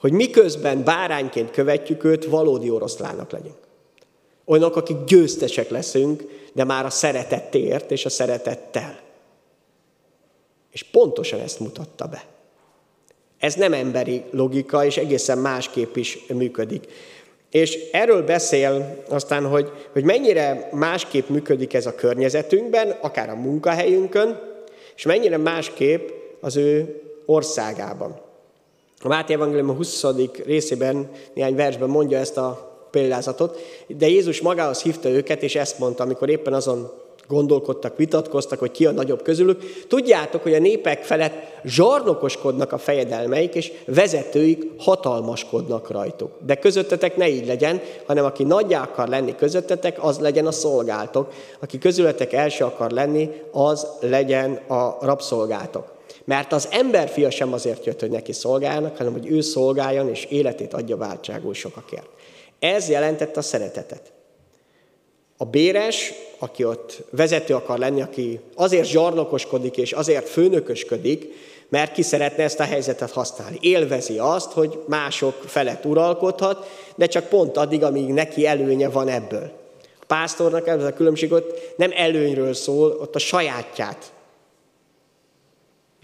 Hogy 0.00 0.12
miközben 0.12 0.84
bárányként 0.84 1.50
követjük 1.50 2.04
őt, 2.04 2.24
valódi 2.24 2.70
oroszlának 2.70 3.30
legyünk. 3.30 3.56
Olyanok, 4.44 4.76
akik 4.76 5.04
győztesek 5.04 5.68
leszünk, 5.68 6.22
de 6.52 6.64
már 6.64 6.84
a 6.84 6.90
szeretettért 6.90 7.90
és 7.90 8.04
a 8.04 8.10
szeretettel. 8.10 9.00
És 10.70 10.82
pontosan 10.82 11.40
ezt 11.40 11.60
mutatta 11.60 12.06
be. 12.06 12.24
Ez 13.38 13.54
nem 13.54 13.72
emberi 13.72 14.22
logika, 14.30 14.84
és 14.84 14.96
egészen 14.96 15.38
másképp 15.38 15.96
is 15.96 16.26
működik. 16.26 16.88
És 17.52 17.78
erről 17.90 18.22
beszél 18.22 19.02
aztán, 19.08 19.46
hogy, 19.46 19.70
hogy 19.92 20.04
mennyire 20.04 20.68
másképp 20.72 21.28
működik 21.28 21.74
ez 21.74 21.86
a 21.86 21.94
környezetünkben, 21.94 22.90
akár 23.00 23.30
a 23.30 23.34
munkahelyünkön, 23.34 24.40
és 24.96 25.04
mennyire 25.04 25.36
másképp 25.36 26.08
az 26.40 26.56
ő 26.56 27.00
országában. 27.26 28.20
A 29.00 29.08
Máté 29.08 29.32
Evangélium 29.32 29.70
a 29.70 29.74
20. 29.74 30.04
részében, 30.44 31.10
néhány 31.34 31.54
versben 31.54 31.88
mondja 31.88 32.18
ezt 32.18 32.36
a 32.36 32.70
példázatot, 32.90 33.60
de 33.86 34.08
Jézus 34.08 34.40
magához 34.40 34.82
hívta 34.82 35.08
őket, 35.08 35.42
és 35.42 35.56
ezt 35.56 35.78
mondta, 35.78 36.02
amikor 36.02 36.28
éppen 36.28 36.52
azon 36.52 36.92
gondolkodtak, 37.32 37.96
vitatkoztak, 37.96 38.58
hogy 38.58 38.70
ki 38.70 38.86
a 38.86 38.90
nagyobb 38.90 39.22
közülük. 39.22 39.62
Tudjátok, 39.88 40.42
hogy 40.42 40.54
a 40.54 40.58
népek 40.58 41.04
felett 41.04 41.32
zsarnokoskodnak 41.64 42.72
a 42.72 42.78
fejedelmeik, 42.78 43.54
és 43.54 43.72
vezetőik 43.86 44.70
hatalmaskodnak 44.78 45.90
rajtuk. 45.90 46.30
De 46.46 46.54
közöttetek 46.54 47.16
ne 47.16 47.28
így 47.28 47.46
legyen, 47.46 47.80
hanem 48.06 48.24
aki 48.24 48.44
nagyjá 48.44 48.82
akar 48.82 49.08
lenni 49.08 49.34
közöttetek, 49.34 50.04
az 50.04 50.18
legyen 50.18 50.46
a 50.46 50.52
szolgáltok. 50.52 51.32
Aki 51.60 51.78
közületek 51.78 52.32
első 52.32 52.64
akar 52.64 52.90
lenni, 52.90 53.30
az 53.52 53.86
legyen 54.00 54.54
a 54.68 54.96
rabszolgátok. 55.00 55.92
Mert 56.24 56.52
az 56.52 56.68
emberfia 56.70 57.30
sem 57.30 57.52
azért 57.52 57.86
jött, 57.86 58.00
hogy 58.00 58.10
neki 58.10 58.32
szolgálnak, 58.32 58.96
hanem 58.96 59.12
hogy 59.12 59.30
ő 59.30 59.40
szolgáljon, 59.40 60.08
és 60.08 60.24
életét 60.24 60.74
adja 60.74 60.96
váltságul 60.96 61.54
sokakért. 61.54 62.08
Ez 62.58 62.88
jelentett 62.88 63.36
a 63.36 63.42
szeretetet. 63.42 64.12
A 65.42 65.44
béres, 65.44 66.12
aki 66.38 66.64
ott 66.64 67.02
vezető 67.10 67.54
akar 67.54 67.78
lenni, 67.78 68.02
aki 68.02 68.40
azért 68.54 68.88
zsarnokoskodik 68.88 69.76
és 69.76 69.92
azért 69.92 70.28
főnökösködik, 70.28 71.32
mert 71.68 71.92
ki 71.92 72.02
szeretne 72.02 72.42
ezt 72.42 72.60
a 72.60 72.64
helyzetet 72.64 73.10
használni. 73.10 73.58
Élvezi 73.60 74.18
azt, 74.18 74.52
hogy 74.52 74.78
mások 74.86 75.34
felett 75.46 75.84
uralkodhat, 75.84 76.70
de 76.96 77.06
csak 77.06 77.28
pont 77.28 77.56
addig, 77.56 77.82
amíg 77.82 78.08
neki 78.08 78.46
előnye 78.46 78.88
van 78.88 79.08
ebből. 79.08 79.52
A 80.00 80.04
pásztornak 80.06 80.66
ez 80.66 80.84
a 80.84 80.92
különbség 80.92 81.32
ott 81.32 81.74
nem 81.76 81.90
előnyről 81.94 82.54
szól, 82.54 82.90
ott 83.00 83.14
a 83.14 83.18
sajátját 83.18 84.12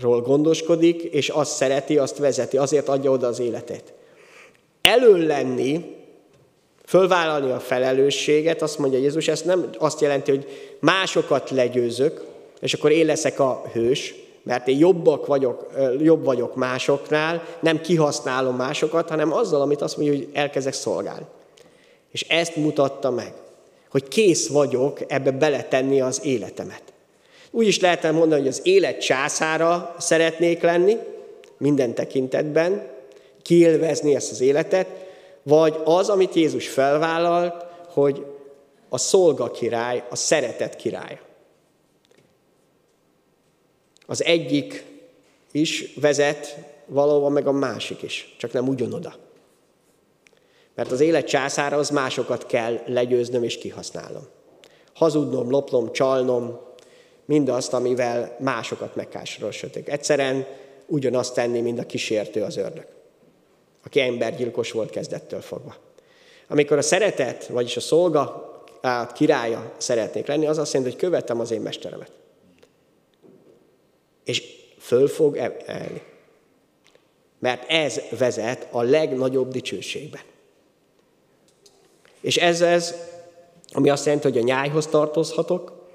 ról 0.01 0.21
gondoskodik, 0.21 1.03
és 1.03 1.29
azt 1.29 1.57
szereti, 1.57 1.99
azt 1.99 2.19
vezeti, 2.19 2.57
azért 2.57 2.89
adja 2.89 3.11
oda 3.11 3.27
az 3.27 3.39
életét. 3.39 3.93
Elől 4.83 5.19
lenni, 5.19 5.97
fölvállalni 6.89 7.51
a 7.51 7.61
felelősséget, 7.61 8.63
azt 8.63 8.79
mondja 8.79 8.99
Jézus, 8.99 9.29
ez 9.29 9.43
nem 9.43 9.71
azt 9.79 10.01
jelenti, 10.01 10.31
hogy 10.31 10.47
másokat 10.81 11.51
legyőzök, 11.51 12.25
és 12.61 12.75
akkor 12.75 12.91
én 12.91 13.07
leszek 13.07 13.41
a 13.41 13.65
hős, 13.73 14.15
mert 14.43 14.69
én 14.69 14.79
jobbak 14.79 15.27
vagyok, 15.27 15.67
jobb 16.01 16.25
vagyok 16.25 16.55
másoknál, 16.55 17.45
nem 17.61 17.81
kihasználom 17.81 18.57
másokat, 18.57 19.09
hanem 19.09 19.33
azzal, 19.33 19.61
amit 19.61 19.83
azt 19.83 19.97
mondja, 19.97 20.15
hogy 20.15 20.29
elkezdek 20.33 20.73
szolgálni. 20.73 21.25
És 22.11 22.23
ezt 22.29 22.57
mutatta 22.57 23.11
meg, 23.11 23.33
hogy 23.91 24.09
kész 24.09 24.49
vagyok 24.49 24.99
ebbe 25.07 25.31
beletenni 25.31 26.01
az 26.01 26.21
életemet. 26.25 26.83
Úgy 27.51 27.67
is 27.67 27.81
lehetne 27.81 28.11
mondani, 28.11 28.41
hogy 28.41 28.51
az 28.51 28.61
élet 28.63 29.01
császára 29.01 29.95
szeretnék 29.99 30.63
lenni, 30.63 30.97
minden 31.59 31.95
tekintetben, 31.95 32.87
kiélvezni 33.43 34.15
ezt 34.15 34.31
az 34.31 34.41
életet, 34.41 35.07
vagy 35.49 35.81
az, 35.85 36.09
amit 36.09 36.35
Jézus 36.35 36.69
felvállalt, 36.69 37.65
hogy 37.89 38.27
a 38.89 38.99
szolga 38.99 39.51
király, 39.51 40.05
a 40.11 40.17
szeretet 40.17 40.77
király. 40.77 41.21
Az 44.07 44.25
egyik 44.25 44.85
is 45.53 45.95
vezet 46.01 46.57
valóban, 46.87 47.33
meg 47.33 47.47
a 47.47 47.53
másik 47.53 48.03
is, 48.03 48.35
csak 48.39 48.53
nem 48.53 48.69
ugyanoda. 48.69 49.15
Mert 50.75 50.91
az 50.91 51.01
élet 51.01 51.27
császára 51.27 51.77
az 51.77 51.91
másokat 51.91 52.47
kell 52.47 52.81
legyőznöm 52.87 53.43
és 53.43 53.59
kihasználnom. 53.59 54.27
Hazudnom, 54.95 55.51
lopnom, 55.51 55.93
csalnom, 55.93 56.59
mindazt, 57.25 57.73
amivel 57.73 58.37
másokat 58.41 58.97
megkásorosodtak. 58.97 59.89
Egyszerűen 59.89 60.47
ugyanazt 60.87 61.35
tenni, 61.35 61.61
mint 61.61 61.79
a 61.79 61.87
kísértő 61.87 62.43
az 62.43 62.57
ördög 62.57 62.98
aki 63.85 64.01
embergyilkos 64.01 64.73
volt 64.73 64.91
kezdettől 64.91 65.41
fogva. 65.41 65.75
Amikor 66.49 66.79
a 66.79 66.83
szeretet, 66.83 67.47
vagyis 67.47 67.77
a 67.77 67.81
szolga 67.81 68.53
át 68.81 69.13
királya 69.13 69.73
szeretnék 69.77 70.27
lenni, 70.27 70.47
az 70.47 70.59
azt 70.59 70.73
jelenti, 70.73 70.95
hogy 70.95 71.05
követem 71.05 71.41
az 71.41 71.51
én 71.51 71.61
mesteremet. 71.61 72.11
És 74.25 74.43
föl 74.79 75.09
fog 75.09 75.37
elni. 75.67 76.03
Mert 77.39 77.71
ez 77.71 78.01
vezet 78.19 78.69
a 78.71 78.83
legnagyobb 78.83 79.51
dicsőségbe. 79.51 80.25
És 82.21 82.37
ez 82.37 82.61
ez, 82.61 82.95
ami 83.73 83.91
azt 83.91 84.05
jelenti, 84.05 84.29
hogy 84.29 84.39
a 84.39 84.43
nyájhoz 84.45 84.87
tartozhatok, 84.87 85.87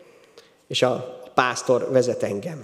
és 0.67 0.82
a 0.82 1.22
pásztor 1.34 1.91
vezet 1.91 2.24
engem. 2.24 2.63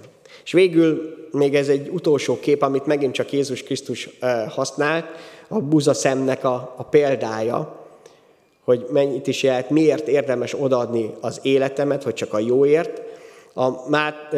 És 0.50 0.56
végül 0.56 1.16
még 1.32 1.56
ez 1.56 1.68
egy 1.68 1.90
utolsó 1.90 2.40
kép, 2.40 2.62
amit 2.62 2.86
megint 2.86 3.14
csak 3.14 3.32
Jézus 3.32 3.64
Krisztus 3.64 4.10
használt, 4.50 5.06
a 5.48 5.60
buza 5.60 5.94
szemnek 5.94 6.44
a, 6.44 6.74
a 6.78 6.84
példája, 6.84 7.86
hogy 8.64 8.86
mennyit 8.92 9.28
is 9.28 9.44
jelent, 9.44 9.70
miért 9.70 10.08
érdemes 10.08 10.56
odaadni 10.60 11.14
az 11.22 11.40
életemet, 11.42 12.04
hogy 12.04 12.14
csak 12.14 12.34
a 12.34 12.40
jóért. 12.40 13.02
A 13.54 13.90
Mát, 13.90 14.34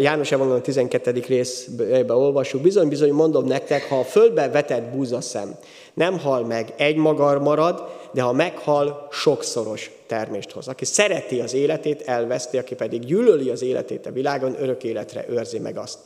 János 0.00 0.32
Evangélium 0.32 0.62
12. 0.62 1.22
részben 1.26 2.10
olvasjuk, 2.10 2.62
bizony-bizony 2.62 3.12
mondom 3.12 3.44
nektek, 3.44 3.88
ha 3.88 3.98
a 3.98 4.04
földbe 4.04 4.48
vetett 4.48 4.94
búzaszem 4.94 5.56
nem 5.94 6.18
hal 6.18 6.44
meg, 6.44 6.74
egy 6.76 6.96
magar 6.96 7.38
marad, 7.38 7.88
de 8.12 8.22
ha 8.22 8.32
meghal, 8.32 9.08
sokszoros 9.10 9.90
termést 10.12 10.50
hoz. 10.50 10.68
Aki 10.68 10.84
szereti 10.84 11.40
az 11.40 11.54
életét, 11.54 12.02
elveszti, 12.02 12.58
aki 12.58 12.74
pedig 12.74 13.04
gyűlöli 13.04 13.50
az 13.50 13.62
életét 13.62 14.06
a 14.06 14.12
világon, 14.12 14.56
örök 14.58 14.84
életre 14.84 15.24
őrzi 15.28 15.58
meg 15.58 15.76
azt. 15.76 15.98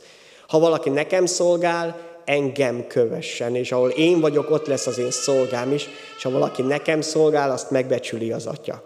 Ha 0.47 0.59
valaki 0.59 0.89
nekem 0.89 1.25
szolgál, 1.25 1.99
engem 2.25 2.87
kövessen, 2.87 3.55
és 3.55 3.71
ahol 3.71 3.89
én 3.89 4.19
vagyok, 4.19 4.51
ott 4.51 4.67
lesz 4.67 4.87
az 4.87 4.97
én 4.97 5.11
szolgám 5.11 5.71
is, 5.71 5.89
és 6.17 6.23
ha 6.23 6.29
valaki 6.29 6.61
nekem 6.61 7.01
szolgál, 7.01 7.51
azt 7.51 7.71
megbecsüli 7.71 8.31
az 8.31 8.45
atya. 8.45 8.83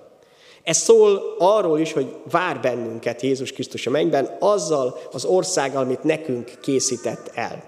Ez 0.63 0.77
szól 0.77 1.35
arról 1.37 1.79
is, 1.79 1.93
hogy 1.93 2.15
vár 2.31 2.59
bennünket 2.59 3.21
Jézus 3.21 3.51
Krisztus 3.51 3.87
a 3.87 3.89
mennyben, 3.89 4.37
azzal 4.39 4.99
az 5.11 5.25
országgal, 5.25 5.83
amit 5.83 6.03
nekünk 6.03 6.51
készített 6.61 7.31
el. 7.33 7.63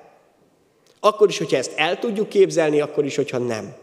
Akkor 1.00 1.30
is, 1.30 1.38
hogyha 1.38 1.58
ezt 1.58 1.74
el 1.76 2.00
tudjuk 2.00 2.30
képzelni, 2.30 2.82
akkor 2.82 3.06
is, 3.06 3.16
hogyha 3.16 3.38
nem. 3.38 3.82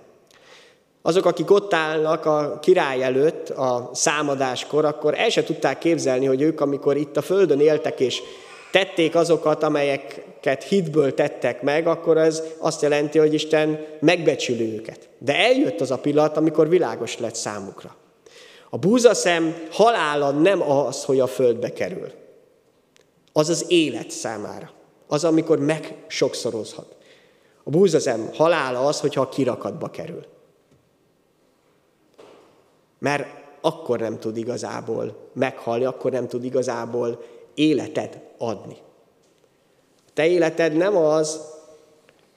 Azok, 1.02 1.24
akik 1.24 1.50
ott 1.50 1.74
állnak 1.74 2.26
a 2.26 2.58
király 2.62 3.02
előtt 3.02 3.48
a 3.48 3.90
számadáskor, 3.94 4.84
akkor 4.84 5.18
el 5.18 5.28
se 5.28 5.44
tudták 5.44 5.78
képzelni, 5.78 6.26
hogy 6.26 6.40
ők, 6.40 6.60
amikor 6.60 6.96
itt 6.96 7.16
a 7.16 7.22
földön 7.22 7.60
éltek 7.60 8.00
és 8.00 8.22
tették 8.70 9.14
azokat, 9.14 9.62
amelyeket 9.62 10.64
hitből 10.64 11.14
tettek 11.14 11.62
meg, 11.62 11.86
akkor 11.86 12.18
ez 12.18 12.42
azt 12.58 12.82
jelenti, 12.82 13.18
hogy 13.18 13.34
Isten 13.34 13.86
megbecsüli 14.00 14.74
őket. 14.74 15.08
De 15.18 15.36
eljött 15.36 15.80
az 15.80 15.90
a 15.90 15.98
pillanat, 15.98 16.36
amikor 16.36 16.68
világos 16.68 17.18
lett 17.18 17.34
számukra. 17.34 17.96
A 18.70 18.78
búzaszem 18.78 19.54
halála 19.70 20.30
nem 20.30 20.70
az, 20.70 21.04
hogy 21.04 21.20
a 21.20 21.26
földbe 21.26 21.72
kerül. 21.72 22.10
Az 23.32 23.48
az 23.48 23.64
élet 23.68 24.10
számára. 24.10 24.70
Az, 25.06 25.24
amikor 25.24 25.58
meg 25.58 25.94
sokszorozhat. 26.06 26.96
A 27.64 27.70
búzazem 27.70 28.30
halála 28.34 28.86
az, 28.86 29.00
hogyha 29.00 29.20
a 29.20 29.28
kirakatba 29.28 29.88
kerül. 29.88 30.24
Mert 33.00 33.26
akkor 33.60 33.98
nem 33.98 34.18
tud 34.18 34.36
igazából 34.36 35.16
meghalni, 35.32 35.84
akkor 35.84 36.10
nem 36.10 36.28
tud 36.28 36.44
igazából 36.44 37.22
életed 37.54 38.20
adni. 38.38 38.76
Te 40.14 40.26
életed 40.26 40.72
nem 40.72 40.96
az, 40.96 41.40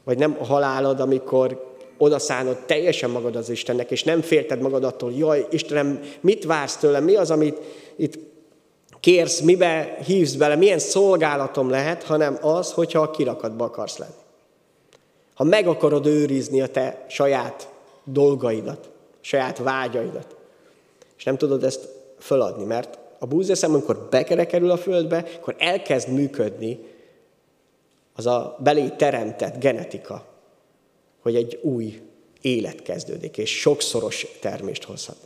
vagy 0.04 0.18
nem 0.18 0.38
a 0.40 0.46
halálod, 0.46 1.00
amikor 1.00 1.72
odaszánod 1.98 2.58
teljesen 2.58 3.10
magad 3.10 3.36
az 3.36 3.50
Istennek, 3.50 3.92
és 3.92 4.04
nem 4.04 4.22
félted 4.22 4.62
magad 4.62 4.84
attól, 4.84 5.12
jaj, 5.14 5.48
Istenem, 5.50 6.00
mit 6.22 6.46
vársz 6.46 6.78
tőlem, 6.78 7.04
mi 7.04 7.16
az, 7.16 7.32
amit 7.32 7.60
itt 7.96 8.20
kérsz, 9.00 9.40
mibe 9.40 9.98
hívsz 10.06 10.34
bele, 10.34 10.56
milyen 10.56 10.80
szolgálatom 10.80 11.70
lehet, 11.70 12.04
hanem 12.04 12.38
az, 12.42 12.72
hogyha 12.72 13.00
a 13.02 13.12
kirakatba 13.12 13.66
akarsz 13.66 13.98
lenni. 13.98 14.12
Ha 15.34 15.44
meg 15.44 15.68
akarod 15.68 16.06
őrizni 16.06 16.62
a 16.62 16.68
te 16.68 17.06
saját 17.10 17.70
dolgaidat, 18.04 18.90
saját 19.22 19.58
vágyaidat, 19.58 20.36
és 21.24 21.30
nem 21.30 21.38
tudod 21.38 21.64
ezt 21.64 21.90
föladni, 22.20 22.64
mert 22.64 22.98
a 23.20 23.26
búzeszem, 23.26 23.72
amikor 23.74 24.08
bekerekerül 24.10 24.72
a 24.72 24.78
földbe, 24.78 25.26
akkor 25.38 25.56
elkezd 25.58 26.10
működni 26.10 26.80
az 28.16 28.26
a 28.26 28.58
belé 28.60 28.88
teremtett 28.88 29.60
genetika, 29.60 30.26
hogy 31.22 31.36
egy 31.36 31.60
új 31.62 32.02
élet 32.42 32.82
kezdődik, 32.82 33.38
és 33.38 33.60
sokszoros 33.60 34.28
termést 34.42 34.84
hozhat. 34.84 35.18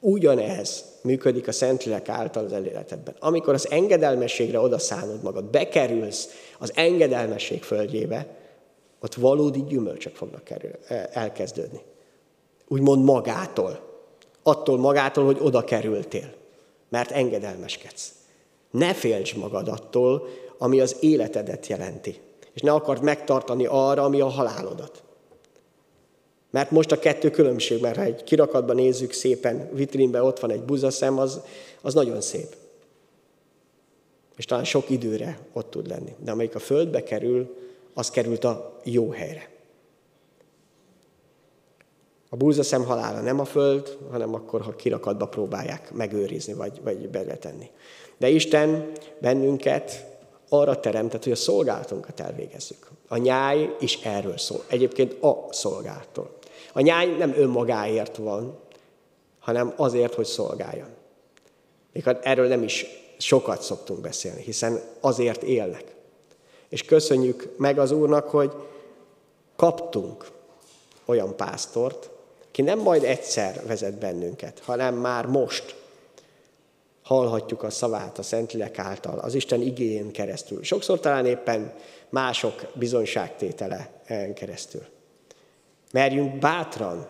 Ugyanez 0.00 0.84
működik 1.02 1.48
a 1.48 1.52
Szentlélek 1.52 2.08
által 2.08 2.44
az 2.44 2.52
életedben. 2.52 3.14
Amikor 3.18 3.54
az 3.54 3.70
engedelmességre 3.70 4.60
odaszánod 4.60 5.22
magad, 5.22 5.44
bekerülsz 5.44 6.28
az 6.58 6.72
engedelmesség 6.74 7.62
földjébe, 7.62 8.26
ott 9.00 9.14
valódi 9.14 9.64
gyümölcsök 9.64 10.14
fognak 10.14 10.50
elkezdődni. 11.12 11.80
Úgymond 12.68 13.04
magától. 13.04 13.85
Attól 14.48 14.78
magától, 14.78 15.24
hogy 15.24 15.38
oda 15.40 15.64
kerültél. 15.64 16.32
Mert 16.88 17.10
engedelmeskedsz. 17.10 18.12
Ne 18.70 18.94
félts 18.94 19.36
magad 19.36 19.68
attól, 19.68 20.28
ami 20.58 20.80
az 20.80 20.96
életedet 21.00 21.66
jelenti. 21.66 22.20
És 22.52 22.60
ne 22.60 22.72
akard 22.72 23.02
megtartani 23.02 23.66
arra, 23.66 24.04
ami 24.04 24.20
a 24.20 24.26
halálodat. 24.26 25.02
Mert 26.50 26.70
most 26.70 26.92
a 26.92 26.98
kettő 26.98 27.30
különbség, 27.30 27.80
mert 27.80 27.96
ha 27.96 28.02
egy 28.02 28.24
kirakatban 28.24 28.76
nézzük 28.76 29.12
szépen, 29.12 29.70
vitrínben 29.72 30.22
ott 30.22 30.40
van 30.40 30.50
egy 30.50 30.62
buzaszem, 30.62 31.18
az, 31.18 31.40
az 31.82 31.94
nagyon 31.94 32.20
szép. 32.20 32.56
És 34.36 34.44
talán 34.44 34.64
sok 34.64 34.90
időre 34.90 35.38
ott 35.52 35.70
tud 35.70 35.88
lenni. 35.88 36.14
De 36.18 36.30
amelyik 36.30 36.54
a 36.54 36.58
földbe 36.58 37.02
kerül, 37.02 37.56
az 37.94 38.10
került 38.10 38.44
a 38.44 38.80
jó 38.84 39.10
helyre. 39.10 39.55
A 42.36 42.38
búzaszem 42.38 42.84
halála 42.84 43.20
nem 43.20 43.40
a 43.40 43.44
föld, 43.44 43.98
hanem 44.10 44.34
akkor, 44.34 44.60
ha 44.60 44.76
kirakatba 44.76 45.26
próbálják 45.26 45.92
megőrizni, 45.92 46.52
vagy, 46.52 46.80
vagy 46.82 47.08
beletenni. 47.08 47.70
De 48.16 48.28
Isten 48.28 48.92
bennünket 49.18 50.06
arra 50.48 50.80
teremtett, 50.80 51.22
hogy 51.22 51.32
a 51.32 51.36
szolgálatunkat 51.36 52.20
elvégezzük. 52.20 52.90
A 53.08 53.16
nyáj 53.16 53.76
is 53.80 53.98
erről 54.02 54.38
szól. 54.38 54.64
Egyébként 54.66 55.22
a 55.22 55.46
szolgáltól. 55.50 56.30
A 56.72 56.80
nyáj 56.80 57.06
nem 57.06 57.34
önmagáért 57.36 58.16
van, 58.16 58.58
hanem 59.38 59.72
azért, 59.76 60.14
hogy 60.14 60.26
szolgáljon. 60.26 60.88
Még 61.92 62.04
erről 62.22 62.48
nem 62.48 62.62
is 62.62 62.86
sokat 63.18 63.62
szoktunk 63.62 64.00
beszélni, 64.00 64.42
hiszen 64.42 64.80
azért 65.00 65.42
élnek. 65.42 65.94
És 66.68 66.82
köszönjük 66.82 67.54
meg 67.56 67.78
az 67.78 67.90
Úrnak, 67.90 68.28
hogy 68.28 68.52
kaptunk 69.56 70.26
olyan 71.04 71.36
pásztort, 71.36 72.10
aki 72.56 72.64
nem 72.64 72.78
majd 72.78 73.04
egyszer 73.04 73.62
vezet 73.66 73.98
bennünket, 73.98 74.58
hanem 74.58 74.94
már 74.94 75.26
most 75.26 75.76
hallhatjuk 77.02 77.62
a 77.62 77.70
szavát 77.70 78.18
a 78.18 78.22
Szentlélek 78.22 78.78
által, 78.78 79.18
az 79.18 79.34
Isten 79.34 79.60
igényén 79.60 80.12
keresztül. 80.12 80.62
Sokszor 80.62 81.00
talán 81.00 81.26
éppen 81.26 81.74
mások 82.08 82.66
bizonyságtétele 82.74 84.02
keresztül. 84.34 84.82
Merjünk 85.92 86.38
bátran 86.38 87.08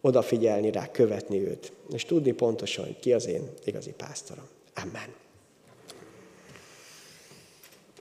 odafigyelni 0.00 0.70
rá, 0.70 0.90
követni 0.90 1.48
őt, 1.48 1.72
és 1.92 2.04
tudni 2.04 2.32
pontosan, 2.32 2.96
ki 3.00 3.12
az 3.12 3.26
én 3.26 3.50
igazi 3.64 3.92
pásztorom. 3.92 4.48
Amen. 4.74 5.21